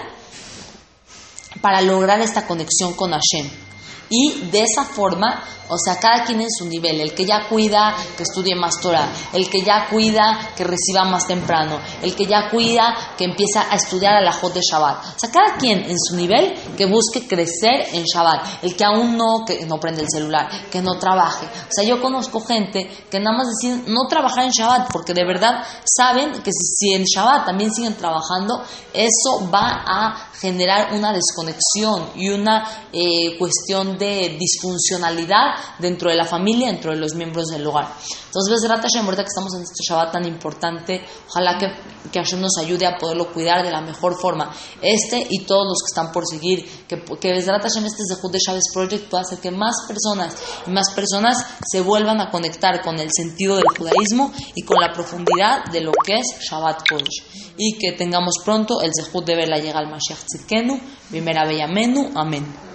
[1.62, 3.66] para lograr esta conexión con Hashem.
[4.10, 7.02] Y de esa forma o sea, cada quien en su nivel.
[7.02, 9.10] El que ya cuida, que estudie más Torah.
[9.34, 11.80] El que ya cuida, que reciba más temprano.
[12.02, 15.16] El que ya cuida, que empieza a estudiar a la Jot de Shabbat.
[15.16, 18.64] O sea, cada quien en su nivel que busque crecer en Shabbat.
[18.64, 21.46] El que aún no, que no prende el celular, que no trabaje.
[21.46, 25.26] O sea, yo conozco gente que nada más deciden no trabajar en Shabbat porque de
[25.26, 28.62] verdad saben que si, en Shabbat también siguen trabajando,
[28.94, 36.26] eso va a generar una desconexión y una eh, cuestión de disfuncionalidad dentro de la
[36.26, 37.88] familia, dentro de los miembros del hogar.
[38.36, 41.68] Entonces, Besrat Hashem, ahorita que estamos en este Shabbat tan importante, ojalá que,
[42.12, 44.54] que Hashem nos ayude a poderlo cuidar de la mejor forma.
[44.82, 48.40] Este y todos los que están por seguir, que, que Besrat Hashem, este Zehut de
[48.40, 50.36] Chávez Project, pueda hacer que más personas
[50.68, 54.92] y más personas se vuelvan a conectar con el sentido del judaísmo y con la
[54.92, 57.54] profundidad de lo que es Shabbat Kodesh.
[57.58, 60.78] Y que tengamos pronto el Zehut de verla llega al Mashiach Tzidkenu,
[61.10, 62.75] Bimera Beyamenu, Amén.